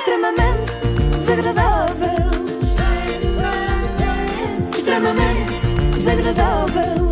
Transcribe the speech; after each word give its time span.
extremamente 0.00 0.72
desagradável. 1.18 2.30
Extremamente 4.72 5.60
desagradável. 5.94 7.09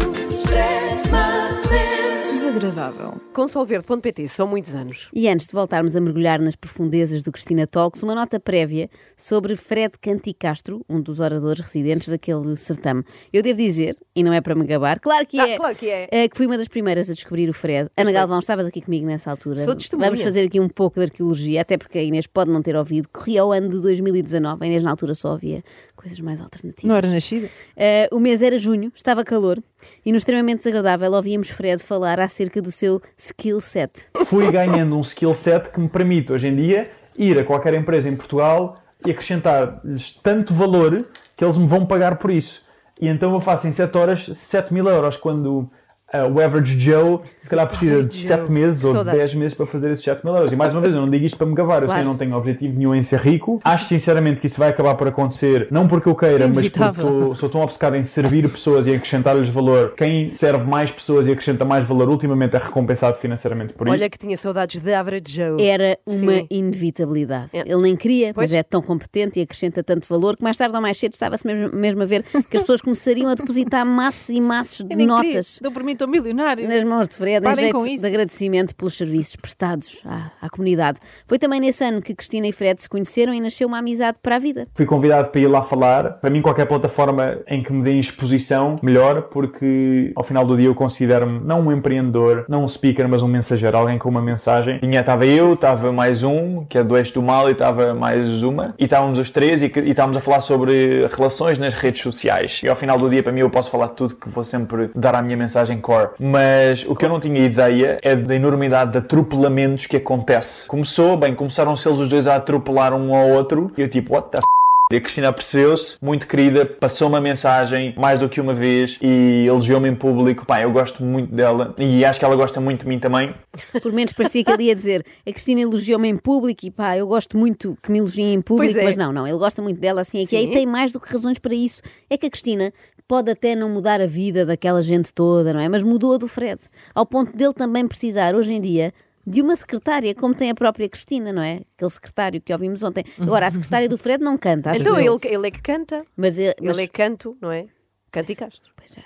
Com 3.32 3.46
solverde.pt, 3.46 4.26
são 4.26 4.46
muitos 4.48 4.74
anos. 4.74 5.08
E 5.14 5.28
antes 5.28 5.46
de 5.46 5.52
voltarmos 5.52 5.94
a 5.94 6.00
mergulhar 6.00 6.40
nas 6.40 6.56
profundezas 6.56 7.22
do 7.22 7.30
Cristina 7.30 7.66
Talks, 7.68 8.02
uma 8.02 8.14
nota 8.16 8.40
prévia 8.40 8.90
sobre 9.16 9.54
Fred 9.54 9.92
Canticastro, 10.00 10.84
um 10.88 11.00
dos 11.00 11.20
oradores 11.20 11.60
residentes 11.60 12.08
daquele 12.08 12.56
certame. 12.56 13.04
Eu 13.32 13.42
devo 13.42 13.58
dizer, 13.58 13.94
e 14.14 14.24
não 14.24 14.32
é 14.32 14.40
para 14.40 14.56
me 14.56 14.64
gabar, 14.64 14.98
claro 14.98 15.24
que 15.24 15.38
Ah, 15.38 15.48
é, 15.48 15.56
claro 15.56 15.76
que 15.76 15.88
é. 15.88 16.08
eh, 16.10 16.28
que 16.28 16.36
fui 16.36 16.46
uma 16.46 16.58
das 16.58 16.66
primeiras 16.66 17.08
a 17.08 17.14
descobrir 17.14 17.48
o 17.48 17.54
Fred. 17.54 17.88
Ana 17.96 18.10
Galvão, 18.10 18.40
estavas 18.40 18.66
aqui 18.66 18.80
comigo 18.82 19.06
nessa 19.06 19.30
altura. 19.30 19.54
Sou 19.56 19.76
testemunha. 19.76 20.10
Vamos 20.10 20.24
fazer 20.24 20.44
aqui 20.46 20.58
um 20.58 20.68
pouco 20.68 20.98
de 20.98 21.04
arqueologia, 21.04 21.60
até 21.60 21.78
porque 21.78 21.98
a 21.98 22.02
Inês 22.02 22.26
pode 22.26 22.50
não 22.50 22.60
ter 22.60 22.74
ouvido. 22.74 23.08
Corria 23.08 23.44
o 23.44 23.52
ano 23.52 23.68
de 23.68 23.80
2019, 23.80 24.64
a 24.64 24.66
Inês 24.66 24.82
na 24.82 24.90
altura 24.90 25.14
só 25.14 25.30
ouvia 25.32 25.62
coisas 25.98 26.18
mais 26.20 26.40
alternativas. 26.40 26.88
Não 26.88 26.96
era 26.96 27.08
nascida? 27.08 27.48
Eh, 27.76 28.08
o 28.12 28.20
mês 28.20 28.40
era 28.40 28.56
junho, 28.56 28.92
estava 28.94 29.24
calor, 29.24 29.58
e 30.06 30.12
no 30.12 30.16
extremamente 30.16 30.58
desagradável 30.58 31.12
ouvíamos 31.12 31.50
Fred 31.50 31.82
falar 31.82 32.20
acerca 32.20 32.62
do 32.62 32.70
seu 32.70 33.02
skill 33.16 33.60
set. 33.60 34.08
fui 34.26 34.50
ganhando 34.50 34.96
um 34.96 35.00
skill 35.00 35.34
set 35.34 35.70
que 35.70 35.80
me 35.80 35.88
permite 35.88 36.32
hoje 36.32 36.48
em 36.48 36.54
dia 36.54 36.90
ir 37.16 37.36
a 37.36 37.44
qualquer 37.44 37.74
empresa 37.74 38.08
em 38.08 38.14
Portugal 38.14 38.76
e 39.04 39.10
acrescentar-lhes 39.10 40.12
tanto 40.22 40.54
valor 40.54 41.04
que 41.36 41.44
eles 41.44 41.56
me 41.56 41.66
vão 41.66 41.84
pagar 41.84 42.16
por 42.16 42.30
isso. 42.30 42.62
E 43.00 43.08
então 43.08 43.32
eu 43.34 43.40
faço 43.40 43.66
em 43.66 43.72
7 43.72 43.96
horas 43.98 44.26
7 44.32 44.72
mil 44.72 44.86
euros, 44.88 45.16
quando 45.16 45.68
ah, 46.12 46.26
o 46.26 46.40
average 46.40 46.78
Joe 46.78 47.20
se 47.42 47.48
calhar 47.50 47.66
precisa 47.68 48.04
de 48.04 48.16
Joe. 48.18 48.26
7 48.28 48.50
meses 48.50 48.82
ou 48.82 48.90
de 48.90 48.96
Saudades. 48.96 49.20
10 49.20 49.34
meses 49.34 49.54
para 49.54 49.66
fazer 49.66 49.90
esses 49.90 50.04
7 50.04 50.24
mil 50.24 50.34
euros. 50.34 50.52
E 50.52 50.56
mais 50.56 50.72
uma 50.72 50.80
vez, 50.80 50.94
eu 50.94 51.00
não 51.00 51.08
digo 51.08 51.24
isto 51.24 51.36
para 51.36 51.46
me 51.46 51.54
gavar, 51.54 51.82
eu 51.82 51.86
Claro. 51.86 52.00
sei, 52.00 52.02
eu 52.06 52.08
não 52.10 52.16
tenho 52.16 52.36
objetivo 52.36 52.76
nenhum 52.78 52.94
em 52.94 53.02
ser 53.02 53.20
rico. 53.20 53.60
Acho 53.64 53.86
sinceramente 53.88 54.40
que 54.40 54.46
isso 54.46 54.58
vai 54.58 54.70
acabar 54.70 54.94
por 54.94 55.08
acontecer, 55.08 55.68
não 55.70 55.86
porque 55.88 56.08
eu 56.08 56.14
queira, 56.14 56.48
mas 56.48 56.68
porque 56.68 57.34
sou 57.36 57.48
tão 57.48 57.60
obcecado 57.62 57.96
em 57.96 58.04
servir 58.04 58.48
pessoas 58.48 58.86
e 58.86 58.94
acrescentar-lhes 58.94 59.48
valor. 59.48 59.94
Quem 59.96 60.30
serve 60.36 60.64
mais 60.64 60.90
pessoas 60.90 61.26
e 61.26 61.32
acrescenta 61.32 61.64
mais 61.64 61.86
valor, 61.86 62.08
ultimamente 62.08 62.56
é 62.56 62.58
recompensado 62.58 63.16
financeiramente 63.18 63.74
por 63.74 63.86
isso. 63.88 63.96
Olha 63.96 64.08
que 64.10 64.18
tinha 64.18 64.36
saudades 64.36 64.80
de 64.80 64.92
Average 64.94 65.24
Joe. 65.28 65.62
Era 65.62 65.98
uma 66.06 66.32
Sim. 66.32 66.46
inevitabilidade. 66.50 67.50
É. 67.52 67.60
Ele 67.60 67.82
nem 67.82 67.96
queria, 67.96 68.32
Pois. 68.32 68.50
mas 68.50 68.58
é 68.58 68.62
tão 68.62 68.80
competente 68.80 69.38
e 69.38 69.42
acrescenta 69.42 69.82
tanto 69.82 70.08
valor 70.08 70.36
que 70.36 70.42
mais 70.42 70.56
tarde 70.56 70.74
ou 70.74 70.80
mais 70.82 70.96
cedo 70.98 71.12
estava-se 71.12 71.46
mesmo, 71.46 71.76
mesmo 71.76 72.02
a 72.02 72.06
ver 72.06 72.22
que 72.22 72.56
as 72.56 72.62
pessoas 72.62 72.80
começariam 72.80 73.30
a 73.30 73.34
depositar 73.34 73.84
maços 73.84 74.28
e 74.30 74.40
maços 74.40 74.78
de 74.86 74.96
nem 74.96 75.06
queria. 75.08 75.28
notas 75.34 75.58
Dou 75.62 75.72
por 75.72 75.82
mim, 75.82 75.96
estou 75.98 76.08
milionário. 76.08 76.68
nas 76.68 76.84
mãos 76.84 77.08
de 77.08 77.16
Fred 77.16 77.46
em 77.46 77.56
jeito 77.56 77.76
com 77.76 77.86
isso. 77.86 78.00
de 78.00 78.06
agradecimento 78.06 78.74
pelos 78.74 78.96
serviços 78.96 79.36
prestados 79.36 80.00
à, 80.04 80.30
à 80.40 80.48
comunidade. 80.48 80.98
Foi 81.26 81.38
também 81.38 81.60
nesse 81.60 81.84
ano 81.84 82.00
que 82.00 82.14
Cristina 82.14 82.46
e 82.46 82.52
Fred 82.52 82.80
se 82.80 82.88
conheceram 82.88 83.34
e 83.34 83.40
nasceu 83.40 83.66
uma 83.66 83.78
amizade 83.78 84.18
para 84.22 84.36
a 84.36 84.38
vida. 84.38 84.66
Fui 84.74 84.86
convidado 84.86 85.28
para 85.30 85.40
ir 85.40 85.48
lá 85.48 85.62
falar. 85.62 86.14
Para 86.20 86.30
mim, 86.30 86.40
qualquer 86.40 86.66
plataforma 86.66 87.38
em 87.46 87.62
que 87.62 87.72
me 87.72 87.82
deem 87.82 87.98
exposição, 87.98 88.76
melhor, 88.82 89.22
porque 89.22 90.12
ao 90.14 90.22
final 90.22 90.46
do 90.46 90.56
dia 90.56 90.66
eu 90.66 90.74
considero-me 90.74 91.40
não 91.40 91.60
um 91.60 91.72
empreendedor, 91.72 92.44
não 92.48 92.64
um 92.64 92.68
speaker, 92.68 93.08
mas 93.08 93.22
um 93.22 93.28
mensageiro, 93.28 93.76
alguém 93.76 93.98
com 93.98 94.08
uma 94.08 94.22
mensagem. 94.22 94.78
Tinha, 94.78 95.00
estava 95.00 95.26
eu, 95.26 95.54
estava 95.54 95.92
mais 95.92 96.22
um, 96.22 96.64
que 96.64 96.78
é 96.78 96.84
do 96.84 96.96
Eixo 96.96 97.14
do 97.14 97.22
Mal, 97.22 97.48
e 97.48 97.52
estava 97.52 97.94
mais 97.94 98.42
uma, 98.42 98.74
e 98.78 98.84
estávamos 98.84 99.18
os 99.18 99.30
três 99.30 99.62
e, 99.62 99.72
e 99.84 99.90
estávamos 99.90 100.16
a 100.16 100.20
falar 100.20 100.40
sobre 100.40 101.06
relações 101.12 101.58
nas 101.58 101.74
redes 101.74 102.02
sociais. 102.02 102.60
E 102.62 102.68
ao 102.68 102.76
final 102.76 102.98
do 102.98 103.08
dia, 103.08 103.22
para 103.22 103.32
mim, 103.32 103.40
eu 103.40 103.50
posso 103.50 103.70
falar 103.70 103.88
de 103.88 103.94
tudo 103.94 104.14
que 104.14 104.28
vou 104.28 104.44
sempre 104.44 104.90
dar 104.94 105.14
a 105.14 105.22
minha 105.22 105.36
mensagem 105.36 105.80
core. 105.88 106.10
Mas 106.18 106.84
o 106.86 106.94
que 106.94 107.06
eu 107.06 107.08
não 107.08 107.18
tinha 107.18 107.40
ideia 107.40 107.98
é 108.02 108.14
da 108.14 108.34
enormidade 108.34 108.92
de 108.92 108.98
atropelamentos 108.98 109.86
que 109.86 109.96
acontece. 109.96 110.66
Começou, 110.68 111.16
bem, 111.16 111.34
começaram-se 111.34 111.88
eles 111.88 111.98
os 111.98 112.10
dois 112.10 112.26
a 112.26 112.36
atropelar 112.36 112.92
um 112.92 113.14
ao 113.14 113.30
outro, 113.30 113.72
e 113.76 113.80
eu 113.80 113.88
tipo, 113.88 114.12
what 114.12 114.30
the 114.30 114.36
f***? 114.36 114.44
E 114.90 114.96
a 114.96 115.00
Cristina 115.02 115.30
percebeu-se, 115.30 115.98
muito 116.02 116.26
querida, 116.26 116.64
passou 116.64 117.08
uma 117.08 117.20
mensagem 117.20 117.94
mais 117.98 118.18
do 118.18 118.26
que 118.26 118.40
uma 118.40 118.54
vez 118.54 118.98
e 119.02 119.44
elogiou-me 119.46 119.86
em 119.86 119.94
público. 119.94 120.46
Pá, 120.46 120.62
eu 120.62 120.72
gosto 120.72 121.04
muito 121.04 121.34
dela 121.34 121.74
e 121.78 122.02
acho 122.06 122.18
que 122.18 122.24
ela 122.24 122.34
gosta 122.34 122.58
muito 122.58 122.84
de 122.84 122.88
mim 122.88 122.98
também. 122.98 123.34
Por 123.82 123.92
menos 123.92 124.14
parecia 124.14 124.42
que 124.42 124.50
ele 124.50 124.64
ia 124.64 124.74
dizer 124.74 125.04
a 125.26 125.30
Cristina 125.30 125.60
elogiou-me 125.60 126.08
em 126.08 126.16
público 126.16 126.64
e 126.64 126.70
pá, 126.70 126.96
eu 126.96 127.06
gosto 127.06 127.36
muito 127.36 127.76
que 127.82 127.92
me 127.92 127.98
elogiem 127.98 128.32
em 128.32 128.40
público, 128.40 128.72
Pois 128.72 128.78
é. 128.78 128.84
mas 128.84 128.96
não, 128.96 129.12
não, 129.12 129.26
ele 129.26 129.36
gosta 129.36 129.60
muito 129.60 129.78
dela 129.78 130.00
assim 130.00 130.22
é 130.22 130.26
que 130.26 130.34
é, 130.34 130.42
e 130.42 130.50
tem 130.52 130.64
mais 130.64 130.90
do 130.90 130.98
que 130.98 131.12
razões 131.12 131.38
para 131.38 131.54
isso. 131.54 131.82
É 132.08 132.16
que 132.16 132.24
a 132.24 132.30
Cristina 132.30 132.72
pode 133.08 133.30
até 133.30 133.56
não 133.56 133.70
mudar 133.70 134.00
a 134.00 134.06
vida 134.06 134.44
daquela 134.46 134.82
gente 134.82 135.12
toda, 135.12 135.52
não 135.52 135.58
é? 135.60 135.68
Mas 135.68 135.82
mudou 135.82 136.14
a 136.14 136.18
do 136.18 136.28
Fred, 136.28 136.60
ao 136.94 137.06
ponto 137.06 137.34
dele 137.36 137.54
também 137.54 137.88
precisar 137.88 138.34
hoje 138.36 138.52
em 138.52 138.60
dia 138.60 138.92
de 139.26 139.42
uma 139.42 139.56
secretária, 139.56 140.14
como 140.14 140.34
tem 140.34 140.50
a 140.50 140.54
própria 140.54 140.88
Cristina, 140.88 141.32
não 141.32 141.42
é? 141.42 141.62
Aquele 141.76 141.90
secretário 141.90 142.40
que 142.40 142.52
ouvimos 142.52 142.82
ontem. 142.82 143.04
Agora, 143.20 143.46
a 143.46 143.50
secretária 143.50 143.88
do 143.88 143.98
Fred 143.98 144.22
não 144.22 144.38
canta, 144.38 144.72
Então 144.76 144.98
ele, 144.98 145.18
ele 145.24 145.48
é 145.48 145.50
que 145.50 145.60
canta. 145.60 146.02
Mas, 146.16 146.38
ele, 146.38 146.54
mas 146.62 146.76
Ele 146.78 146.84
é 146.84 146.88
canto, 146.88 147.36
não 147.40 147.50
é? 147.50 147.66
Canta 148.10 148.32
e 148.32 148.36
Castro. 148.36 148.72
Pois 148.76 148.90
já, 148.94 149.02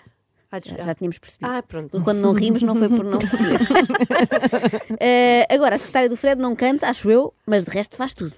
Ah, 0.52 0.58
já, 0.64 0.76
já- 0.82 0.94
tínhamos 0.94 1.18
percebido. 1.18 1.50
Ah. 1.50 1.62
Quando 2.04 2.18
não 2.18 2.32
rimos, 2.32 2.62
não 2.62 2.76
foi 2.76 2.88
por 2.88 3.04
não 3.04 3.18
perceber. 3.18 3.58
Eh, 5.00 5.46
agora, 5.50 5.74
a 5.74 5.78
secretária 5.78 6.08
do 6.08 6.16
Fred 6.16 6.40
não 6.40 6.54
canta, 6.54 6.88
acho 6.88 7.10
eu, 7.10 7.32
mas 7.46 7.64
de 7.64 7.70
resto 7.70 7.96
faz 7.96 8.14
tudo. 8.14 8.32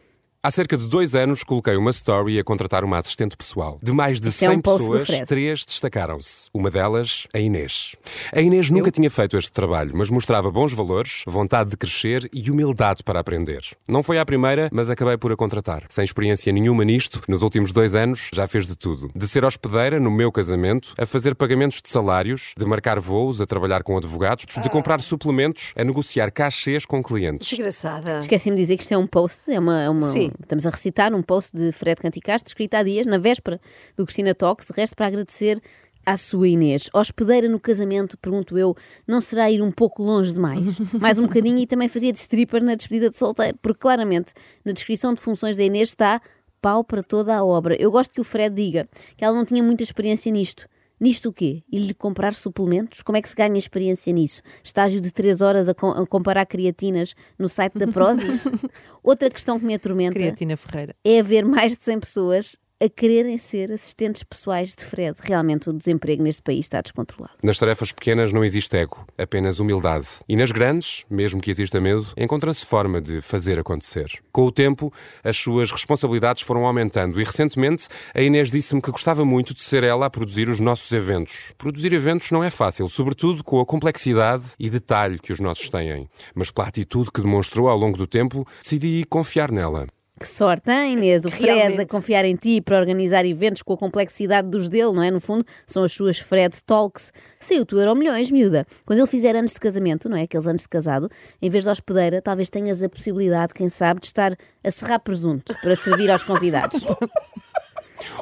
Há 0.47 0.50
cerca 0.50 0.77
de 0.77 0.87
dois 0.87 1.15
anos 1.15 1.43
coloquei 1.43 1.75
uma 1.75 1.88
story 1.88 2.38
a 2.38 2.44
contratar 2.44 2.84
uma 2.84 2.99
assistente 2.99 3.34
pessoal. 3.34 3.78
De 3.82 3.93
mais 3.93 4.21
de 4.21 4.28
é 4.28 4.31
100 4.31 4.50
um 4.50 4.60
post 4.60 4.87
do 4.91 4.99
pessoas, 4.99 5.27
três 5.27 5.65
destacaram-se. 5.65 6.50
Uma 6.53 6.71
delas, 6.71 7.27
a 7.32 7.38
Inês. 7.38 7.97
A 8.31 8.43
Inês 8.43 8.69
nunca 8.69 8.91
tinha 8.91 9.09
feito 9.09 9.38
este 9.38 9.50
trabalho, 9.50 9.93
mas 9.94 10.10
mostrava 10.10 10.50
bons 10.50 10.75
valores, 10.75 11.22
vontade 11.27 11.71
de 11.71 11.78
crescer 11.78 12.28
e 12.31 12.50
humildade 12.50 13.03
para 13.03 13.21
aprender. 13.21 13.65
Não 13.88 14.03
foi 14.03 14.19
à 14.19 14.27
primeira, 14.27 14.69
mas 14.71 14.91
acabei 14.91 15.16
por 15.16 15.33
a 15.33 15.37
contratar. 15.37 15.84
Sem 15.88 16.04
experiência 16.04 16.53
nenhuma 16.53 16.84
nisto, 16.84 17.22
nos 17.27 17.41
últimos 17.41 17.72
dois 17.72 17.94
anos 17.94 18.28
já 18.31 18.47
fez 18.47 18.66
de 18.66 18.77
tudo. 18.77 19.10
De 19.16 19.27
ser 19.27 19.47
hospedeira 19.47 19.99
no 19.99 20.10
meu 20.10 20.31
casamento, 20.31 20.93
a 20.99 21.06
fazer 21.06 21.34
pagamentos 21.34 21.81
de 21.81 21.88
salários, 21.88 22.53
de 22.54 22.66
marcar 22.66 23.00
voos, 23.00 23.41
a 23.41 23.47
trabalhar 23.47 23.83
com 23.83 23.97
advogados, 23.97 24.44
de 24.62 24.69
comprar 24.69 25.00
suplementos, 25.00 25.72
a 25.75 25.83
negociar 25.83 26.31
cachês 26.31 26.84
com 26.84 27.03
clientes. 27.03 27.49
Desgraçada. 27.49 28.19
Esqueci-me 28.19 28.56
de 28.56 28.60
dizer 28.60 28.77
que 28.77 28.83
isto 28.83 28.93
é 28.93 28.99
um 28.99 29.06
post, 29.06 29.50
é 29.50 29.59
uma, 29.59 29.81
é 29.81 29.88
uma- 29.88 30.03
Sim. 30.03 30.34
Estamos 30.41 30.67
a 30.67 30.71
recitar 30.71 31.15
um 31.15 31.22
post 31.22 31.56
de 31.56 31.72
Fred 31.72 32.00
Canticastro, 32.00 32.49
escrito 32.49 32.75
há 32.75 32.83
dias, 32.83 33.06
na 33.06 33.19
véspera 33.19 33.61
do 33.97 34.05
Cristina 34.05 34.34
Talks, 34.34 34.67
de 34.67 34.72
resto 34.72 34.97
para 34.97 35.06
agradecer 35.06 35.61
à 36.05 36.17
sua 36.17 36.49
Inês. 36.49 36.91
Hospedeira 36.93 37.49
no 37.49 37.59
casamento, 37.59 38.19
pergunto 38.19 38.59
eu, 38.59 38.77
não 39.06 39.21
será 39.21 39.50
ir 39.50 39.62
um 39.62 39.71
pouco 39.71 40.03
longe 40.03 40.33
demais? 40.33 40.78
Mais 41.00 41.19
um 41.19 41.22
bocadinho 41.22 41.59
e 41.59 41.67
também 41.67 41.89
fazia 41.89 42.12
de 42.12 42.19
stripper 42.19 42.62
na 42.62 42.75
despedida 42.75 43.11
de 43.11 43.17
solteiro, 43.17 43.59
porque 43.62 43.81
claramente 43.81 44.33
na 44.65 44.72
descrição 44.72 45.15
de 45.15 45.21
funções 45.21 45.56
da 45.56 45.62
Inês 45.62 45.91
está 45.91 46.21
pau 46.61 46.83
para 46.83 47.03
toda 47.03 47.34
a 47.34 47.45
obra. 47.45 47.77
Eu 47.77 47.91
gosto 47.91 48.12
que 48.12 48.21
o 48.21 48.25
Fred 48.25 48.55
diga 48.55 48.89
que 49.16 49.25
ela 49.25 49.37
não 49.37 49.45
tinha 49.45 49.62
muita 49.62 49.83
experiência 49.83 50.31
nisto. 50.33 50.66
Nisto 51.00 51.28
o 51.28 51.32
quê? 51.32 51.62
Ir-lhe 51.71 51.93
comprar 51.93 52.32
suplementos? 52.34 53.03
Como 53.03 53.16
é 53.19 53.22
que 53.22 53.28
se 53.28 53.34
ganha 53.34 53.59
experiência 53.59 54.12
nisso? 54.12 54.41
Estágio 54.62 55.00
de 55.00 55.12
3 55.12 55.41
horas 55.41 55.69
a, 55.69 55.75
com- 55.75 55.91
a 55.91 56.06
comparar 56.06 56.47
creatinas 56.47 57.15
no 57.38 57.49
site 57.49 57.77
da 57.77 57.87
Prozis? 57.88 58.44
Outra 59.03 59.28
questão 59.28 59.59
que 59.59 59.66
me 59.66 59.75
atormenta 59.75 60.15
Criatina 60.15 60.56
Ferreira. 60.56 60.94
é 61.04 61.19
haver 61.19 61.44
mais 61.44 61.75
de 61.77 61.83
100 61.83 62.00
pessoas 62.00 62.56
a 62.82 62.88
quererem 62.88 63.38
ser 63.38 63.72
assistentes 63.72 64.22
pessoais 64.24 64.74
de 64.74 64.84
Fred. 64.84 65.16
Realmente 65.22 65.70
o 65.70 65.72
desemprego 65.72 66.22
neste 66.22 66.42
país 66.42 66.66
está 66.66 66.80
descontrolado. 66.80 67.34
Nas 67.42 67.56
tarefas 67.56 67.92
pequenas 67.92 68.32
não 68.32 68.44
existe 68.44 68.76
ego, 68.76 69.06
apenas 69.16 69.58
humildade. 69.60 70.06
E 70.28 70.36
nas 70.36 70.50
grandes, 70.50 71.04
mesmo 71.08 71.40
que 71.40 71.50
exista 71.50 71.80
medo, 71.80 72.06
encontra-se 72.16 72.66
forma 72.66 73.00
de 73.00 73.20
fazer 73.20 73.58
acontecer. 73.58 74.10
Com 74.32 74.42
o 74.42 74.52
tempo, 74.52 74.92
as 75.22 75.36
suas 75.36 75.70
responsabilidades 75.70 76.42
foram 76.42 76.66
aumentando 76.66 77.20
e 77.20 77.24
recentemente 77.24 77.88
a 78.14 78.20
Inês 78.20 78.50
disse-me 78.50 78.82
que 78.82 78.91
gostava 78.91 79.24
muito 79.24 79.54
de 79.54 79.62
ser 79.62 79.84
ela 79.84 80.06
a 80.06 80.10
produzir 80.10 80.48
os 80.48 80.60
nossos 80.60 80.91
eventos. 80.92 81.54
Produzir 81.56 81.92
eventos 81.92 82.30
não 82.30 82.42
é 82.42 82.50
fácil, 82.50 82.88
sobretudo 82.88 83.44
com 83.44 83.60
a 83.60 83.66
complexidade 83.66 84.52
e 84.58 84.68
detalhe 84.68 85.18
que 85.18 85.32
os 85.32 85.41
nossos 85.41 85.68
têm. 85.68 86.08
Mas 86.34 86.50
pela 86.50 86.68
atitude 86.68 87.10
que 87.10 87.20
demonstrou 87.20 87.68
ao 87.68 87.78
longo 87.78 87.96
do 87.96 88.06
tempo, 88.06 88.46
decidi 88.60 89.04
confiar 89.08 89.50
nela. 89.50 89.86
Que 90.19 90.28
sorte, 90.28 90.70
hein, 90.70 90.92
Inês? 90.92 91.24
O 91.24 91.30
Fred 91.30 91.44
Realmente. 91.47 91.80
a 91.80 91.86
confiar 91.86 92.24
em 92.24 92.36
ti 92.36 92.60
para 92.60 92.78
organizar 92.78 93.27
eventos 93.27 93.62
com 93.62 93.72
a 93.72 93.77
complexidade 93.77 94.48
dos 94.48 94.68
dele, 94.68 94.92
não 94.92 95.03
é? 95.03 95.10
No 95.10 95.21
fundo, 95.21 95.44
são 95.66 95.83
as 95.83 95.92
suas 95.92 96.18
Fred 96.18 96.54
Talks. 96.65 97.12
Saiu 97.41 97.66
tu 97.66 97.78
euro 97.80 97.97
milhões, 97.97 98.30
miúda. 98.30 98.65
Quando 98.86 99.00
ele 99.00 99.09
fizer 99.09 99.34
anos 99.34 99.53
de 99.53 99.60
casamento, 99.60 100.09
não 100.09 100.16
é? 100.16 100.22
Aqueles 100.22 100.47
anos 100.47 100.62
de 100.62 100.68
casado, 100.68 101.10
em 101.42 101.50
vez 101.50 101.65
de 101.65 101.71
hospedeira, 101.71 102.22
talvez 102.22 102.48
tenhas 102.48 102.83
a 102.83 102.89
possibilidade, 102.89 103.53
quem 103.54 103.68
sabe, 103.68 104.00
de 104.00 104.06
estar 104.06 104.33
a 104.62 104.71
serrar 104.71 105.00
presunto 105.00 105.53
para 105.60 105.74
servir 105.74 106.09
aos 106.10 106.22
convidados. 106.22 106.84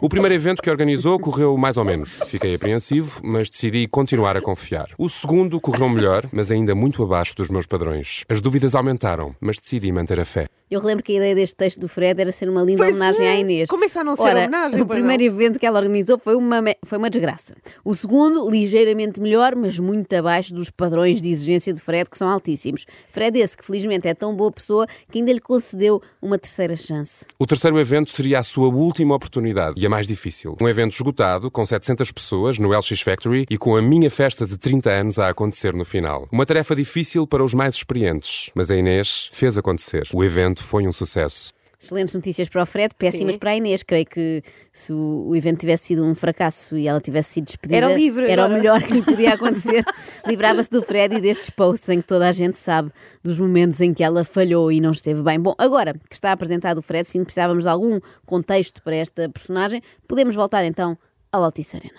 O 0.01 0.09
primeiro 0.09 0.35
evento 0.35 0.63
que 0.63 0.71
organizou 0.71 1.19
correu 1.19 1.57
mais 1.57 1.77
ou 1.77 1.85
menos. 1.85 2.21
Fiquei 2.27 2.55
apreensivo, 2.55 3.21
mas 3.23 3.49
decidi 3.49 3.87
continuar 3.87 4.37
a 4.37 4.41
confiar. 4.41 4.89
O 4.99 5.09
segundo 5.09 5.61
correu 5.61 5.89
melhor, 5.89 6.27
mas 6.33 6.51
ainda 6.51 6.75
muito 6.75 7.03
abaixo 7.03 7.35
dos 7.37 7.49
meus 7.49 7.67
padrões. 7.67 8.25
As 8.29 8.41
dúvidas 8.41 8.75
aumentaram, 8.75 9.35
mas 9.41 9.59
decidi 9.59 9.91
manter 9.93 10.19
a 10.21 10.25
fé. 10.25 10.47
Eu 10.71 10.81
relembro 10.81 11.05
que 11.05 11.13
a 11.13 11.17
ideia 11.17 11.35
deste 11.35 11.55
texto 11.55 11.81
do 11.81 11.87
Fred 11.89 12.19
era 12.19 12.33
ser 12.33 12.49
uma 12.49 12.63
linda 12.63 12.79
Pois 12.85 12.95
homenagem 12.95 13.27
é. 13.27 13.31
à 13.33 13.37
Inês. 13.37 13.69
Começa 13.69 14.01
a 14.01 14.05
não 14.05 14.17
ser 14.17 14.23
Ora, 14.23 14.39
homenagem, 14.39 14.81
O 14.81 14.87
primeiro 14.87 15.23
não. 15.23 15.31
evento 15.31 15.59
que 15.59 15.67
ela 15.67 15.79
organizou 15.79 16.19
foi 16.19 16.35
uma, 16.35 16.63
foi 16.87 16.97
uma 16.97 17.11
desgraça. 17.11 17.55
O 17.85 17.95
segundo, 17.95 18.49
ligeiramente 18.51 19.21
melhor, 19.21 19.55
mas 19.55 19.79
muito 19.79 20.11
abaixo 20.15 20.55
dos 20.55 20.71
padrões 20.71 21.21
de 21.21 21.31
exigência 21.31 21.75
do 21.75 21.81
Fred, 21.81 22.09
que 22.09 22.17
são 22.17 22.27
altíssimos. 22.27 22.87
Fred, 23.11 23.39
esse 23.39 23.55
que 23.55 23.67
felizmente 23.67 24.09
é 24.09 24.15
tão 24.15 24.35
boa 24.35 24.51
pessoa 24.51 24.87
que 25.11 25.19
ainda 25.19 25.31
lhe 25.31 25.41
concedeu 25.41 26.01
uma 26.23 26.39
terceira 26.39 26.75
chance. 26.75 27.27
O 27.39 27.47
terceiro 27.47 27.79
evento 27.79 28.11
seria 28.11 28.39
a 28.39 28.43
sua 28.43 28.69
última 28.69 29.15
oportunidade 29.15 29.72
e 29.77 29.87
a 29.87 29.91
mais 29.91 30.07
difícil. 30.07 30.57
Um 30.61 30.69
evento 30.69 30.93
esgotado, 30.93 31.51
com 31.51 31.65
700 31.65 32.11
pessoas, 32.11 32.59
no 32.59 32.69
LX 32.77 33.01
Factory 33.01 33.47
e 33.49 33.57
com 33.57 33.77
a 33.77 33.83
minha 33.83 34.11
festa 34.11 34.47
de 34.47 34.59
30 34.59 34.91
anos 34.91 35.19
a 35.19 35.29
acontecer 35.29 35.75
no 35.75 35.85
final. 35.85 36.29
Uma 36.31 36.47
tarefa 36.47 36.75
difícil 36.75 37.27
para 37.27 37.45
os 37.45 37.55
mais 37.55 37.75
experientes, 37.77 38.51
mas 38.55 38.71
a 38.71 38.77
Inês 38.77 39.29
fez 39.33 39.57
acontecer. 39.57 40.09
O 40.13 40.23
evento 40.25 40.63
foi 40.63 40.87
um 40.87 40.93
sucesso. 40.93 41.53
Excelentes 41.83 42.15
notícias 42.15 42.49
para 42.49 42.63
o 42.63 42.67
Fred, 42.67 42.95
péssimas 42.97 43.35
Sim. 43.35 43.39
para 43.41 43.51
a 43.51 43.57
Inês. 43.57 43.83
Creio 43.83 44.07
que 44.07 44.41
se 44.73 44.93
o, 44.93 45.35
evento 45.35 45.59
tivesse 45.59 45.87
sido 45.87 46.07
um 46.07 46.15
fracasso 46.15 46.77
e 46.77 46.87
ela 46.87 47.01
tivesse 47.01 47.31
sido 47.31 47.47
despedida, 47.47 47.77
Era 47.77 47.93
livre 47.93 48.31
era 48.31 48.47
o 48.47 48.51
melhor 48.53 48.81
que 48.81 48.95
lhe 48.95 49.03
podia 49.03 49.35
acontecer. 49.35 49.85
Livrava-se 50.25 50.71
do 50.71 50.81
Fred 50.81 51.17
e 51.17 51.21
destes 51.21 51.51
posts 51.51 51.89
em 51.89 52.01
que 52.01 52.07
toda 52.07 52.29
a 52.29 52.31
gente 52.31 52.57
sabe 52.57 52.93
dos 53.21 53.41
momentos 53.41 53.81
em 53.81 53.93
que 53.93 54.05
ela 54.05 54.25
falhou 54.25 54.71
e 54.71 54.81
não 54.81 54.93
esteve 54.93 55.23
bem. 55.23 55.41
Bom, 55.41 55.57
agora 55.59 55.93
que 56.09 56.15
está 56.15 56.31
apresentado 56.31 56.79
o 56.79 56.83
Fred, 56.83 57.09
se 57.09 57.19
precisávamos 57.19 57.65
de 57.65 57.69
algum 57.69 57.99
contexto 58.25 58.81
para 58.81 58.95
esta 58.95 59.29
personagem, 59.29 59.83
podemos 60.07 60.37
voltar 60.37 60.65
então 60.65 60.97
ao 61.33 61.43
Altice 61.43 61.79
Arena. 61.79 61.99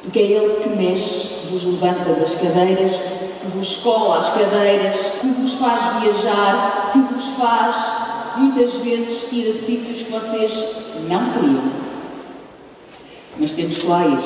Porque 0.00 0.20
é 0.20 0.30
Ele 0.30 0.62
que 0.62 0.68
mexe, 0.68 1.48
vos 1.50 1.64
levanta 1.64 2.14
das 2.14 2.36
cadeiras, 2.36 2.92
que 3.40 3.48
vos 3.48 3.66
escola 3.66 4.20
as 4.20 4.30
cadeiras, 4.30 4.96
que 5.20 5.26
vos 5.26 5.54
faz 5.54 6.02
viajar, 6.02 6.92
que 6.92 7.00
vos 7.00 7.26
faz, 7.30 8.03
muitas 8.38 8.74
vezes, 8.76 9.32
ir 9.32 9.48
a 9.48 9.52
sítios 9.52 10.02
que 10.02 10.10
vocês 10.10 10.52
não 11.08 11.32
queriam. 11.32 11.72
Mas 13.38 13.52
temos 13.52 13.78
que 13.78 13.86
lá 13.86 14.06
ir. 14.06 14.18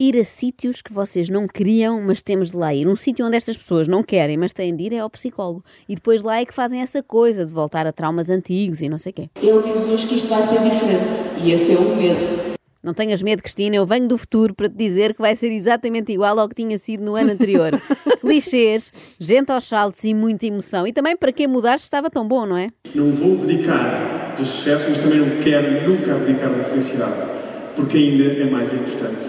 Ir 0.00 0.16
a 0.16 0.24
sítios 0.24 0.80
que 0.80 0.92
vocês 0.92 1.28
não 1.28 1.48
queriam, 1.48 2.00
mas 2.00 2.22
temos 2.22 2.52
de 2.52 2.56
lá 2.56 2.72
ir. 2.72 2.86
Um 2.86 2.94
sítio 2.94 3.26
onde 3.26 3.36
estas 3.36 3.58
pessoas 3.58 3.88
não 3.88 4.02
querem, 4.02 4.36
mas 4.36 4.52
têm 4.52 4.74
de 4.76 4.84
ir 4.84 4.92
é 4.92 5.00
ao 5.00 5.10
psicólogo. 5.10 5.64
E 5.88 5.96
depois 5.96 6.22
lá 6.22 6.40
é 6.40 6.44
que 6.44 6.54
fazem 6.54 6.80
essa 6.80 7.02
coisa 7.02 7.44
de 7.44 7.52
voltar 7.52 7.86
a 7.86 7.92
traumas 7.92 8.30
antigos 8.30 8.80
e 8.80 8.88
não 8.88 8.96
sei 8.96 9.10
o 9.10 9.14
quê. 9.14 9.30
Ele 9.42 9.62
diz 9.62 9.84
hoje 9.86 10.06
que 10.06 10.14
isto 10.14 10.28
vai 10.28 10.42
ser 10.42 10.62
diferente. 10.62 11.42
E 11.42 11.50
esse 11.50 11.72
é 11.72 11.76
o 11.76 11.96
medo. 11.96 12.47
Não 12.82 12.94
tenhas 12.94 13.22
medo, 13.22 13.42
Cristina, 13.42 13.74
eu 13.74 13.84
venho 13.84 14.06
do 14.06 14.16
futuro 14.16 14.54
para 14.54 14.68
te 14.68 14.76
dizer 14.76 15.12
que 15.14 15.20
vai 15.20 15.34
ser 15.34 15.50
exatamente 15.50 16.12
igual 16.12 16.38
ao 16.38 16.48
que 16.48 16.54
tinha 16.54 16.78
sido 16.78 17.04
no 17.04 17.16
ano 17.16 17.32
anterior. 17.32 17.72
Clichês, 18.20 19.16
gente 19.18 19.50
aos 19.50 19.64
saltos 19.64 20.04
e 20.04 20.14
muita 20.14 20.46
emoção. 20.46 20.86
E 20.86 20.92
também 20.92 21.16
para 21.16 21.32
que 21.32 21.48
mudar 21.48 21.78
se 21.78 21.84
estava 21.84 22.08
tão 22.08 22.26
bom, 22.26 22.46
não 22.46 22.56
é? 22.56 22.68
Não 22.94 23.10
vou 23.12 23.34
abdicar 23.34 24.34
do 24.36 24.46
sucesso, 24.46 24.86
mas 24.90 24.98
também 25.00 25.18
não 25.18 25.42
quero 25.42 25.88
nunca 25.88 26.14
abdicar 26.14 26.50
da 26.50 26.64
felicidade, 26.64 27.28
porque 27.74 27.98
ainda 27.98 28.24
é 28.24 28.44
mais 28.44 28.72
importante. 28.72 29.26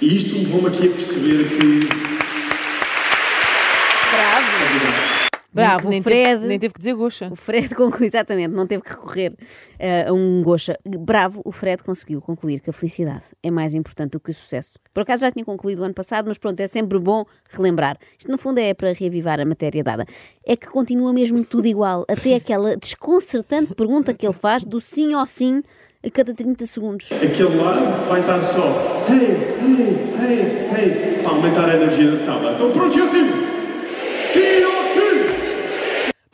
E 0.00 0.16
isto 0.16 0.34
levou-me 0.34 0.68
aqui 0.68 0.86
a 0.86 0.90
perceber 0.90 1.44
que 1.44 2.09
Bravo, 5.52 5.88
nem, 5.88 6.00
o 6.00 6.02
Fred. 6.02 6.24
Teve, 6.24 6.46
nem 6.46 6.58
teve 6.58 6.74
que 6.74 6.78
dizer 6.78 6.94
goxa. 6.94 7.28
O 7.30 7.36
Fred 7.36 7.74
concluiu, 7.74 8.06
exatamente, 8.06 8.54
não 8.54 8.66
teve 8.66 8.82
que 8.82 8.90
recorrer 8.90 9.32
eh, 9.78 10.06
a 10.08 10.12
um 10.12 10.42
gocha. 10.42 10.78
Bravo, 10.86 11.42
o 11.44 11.50
Fred 11.50 11.82
conseguiu 11.82 12.20
concluir 12.20 12.60
que 12.60 12.70
a 12.70 12.72
felicidade 12.72 13.24
é 13.42 13.50
mais 13.50 13.74
importante 13.74 14.12
do 14.12 14.20
que 14.20 14.30
o 14.30 14.34
sucesso. 14.34 14.72
Por 14.94 15.02
acaso 15.02 15.22
já 15.22 15.30
tinha 15.30 15.44
concluído 15.44 15.80
o 15.80 15.84
ano 15.84 15.94
passado, 15.94 16.26
mas 16.26 16.38
pronto, 16.38 16.60
é 16.60 16.66
sempre 16.66 16.98
bom 16.98 17.24
relembrar. 17.50 17.96
Isto 18.18 18.30
no 18.30 18.38
fundo 18.38 18.58
é 18.58 18.72
para 18.74 18.92
reavivar 18.92 19.40
a 19.40 19.44
matéria 19.44 19.82
dada. 19.82 20.06
É 20.44 20.56
que 20.56 20.68
continua 20.68 21.12
mesmo 21.12 21.44
tudo 21.44 21.66
igual, 21.66 22.04
até 22.08 22.34
aquela 22.36 22.76
desconcertante 22.76 23.74
pergunta 23.74 24.14
que 24.14 24.26
ele 24.26 24.34
faz 24.34 24.64
do 24.64 24.80
sim 24.80 25.14
ou 25.14 25.26
sim 25.26 25.62
a 26.04 26.10
cada 26.10 26.32
30 26.32 26.64
segundos. 26.64 27.12
aquele 27.12 27.56
lado 27.56 28.08
vai 28.08 28.20
estar 28.20 28.42
só 28.42 29.04
hey, 29.08 29.36
hey, 29.60 30.14
hey, 30.18 30.68
hey, 30.72 31.22
para 31.22 31.32
aumentar 31.32 31.68
a 31.68 31.76
energia 31.76 32.10
da 32.10 32.16
sala. 32.16 32.52
Estão 32.52 32.70
prontos, 32.70 32.94
sim 32.94 33.02
ou 33.02 33.08
sim? 33.08 33.30
Sim 34.28 34.64
ou 34.64 34.72
sim? 34.72 34.79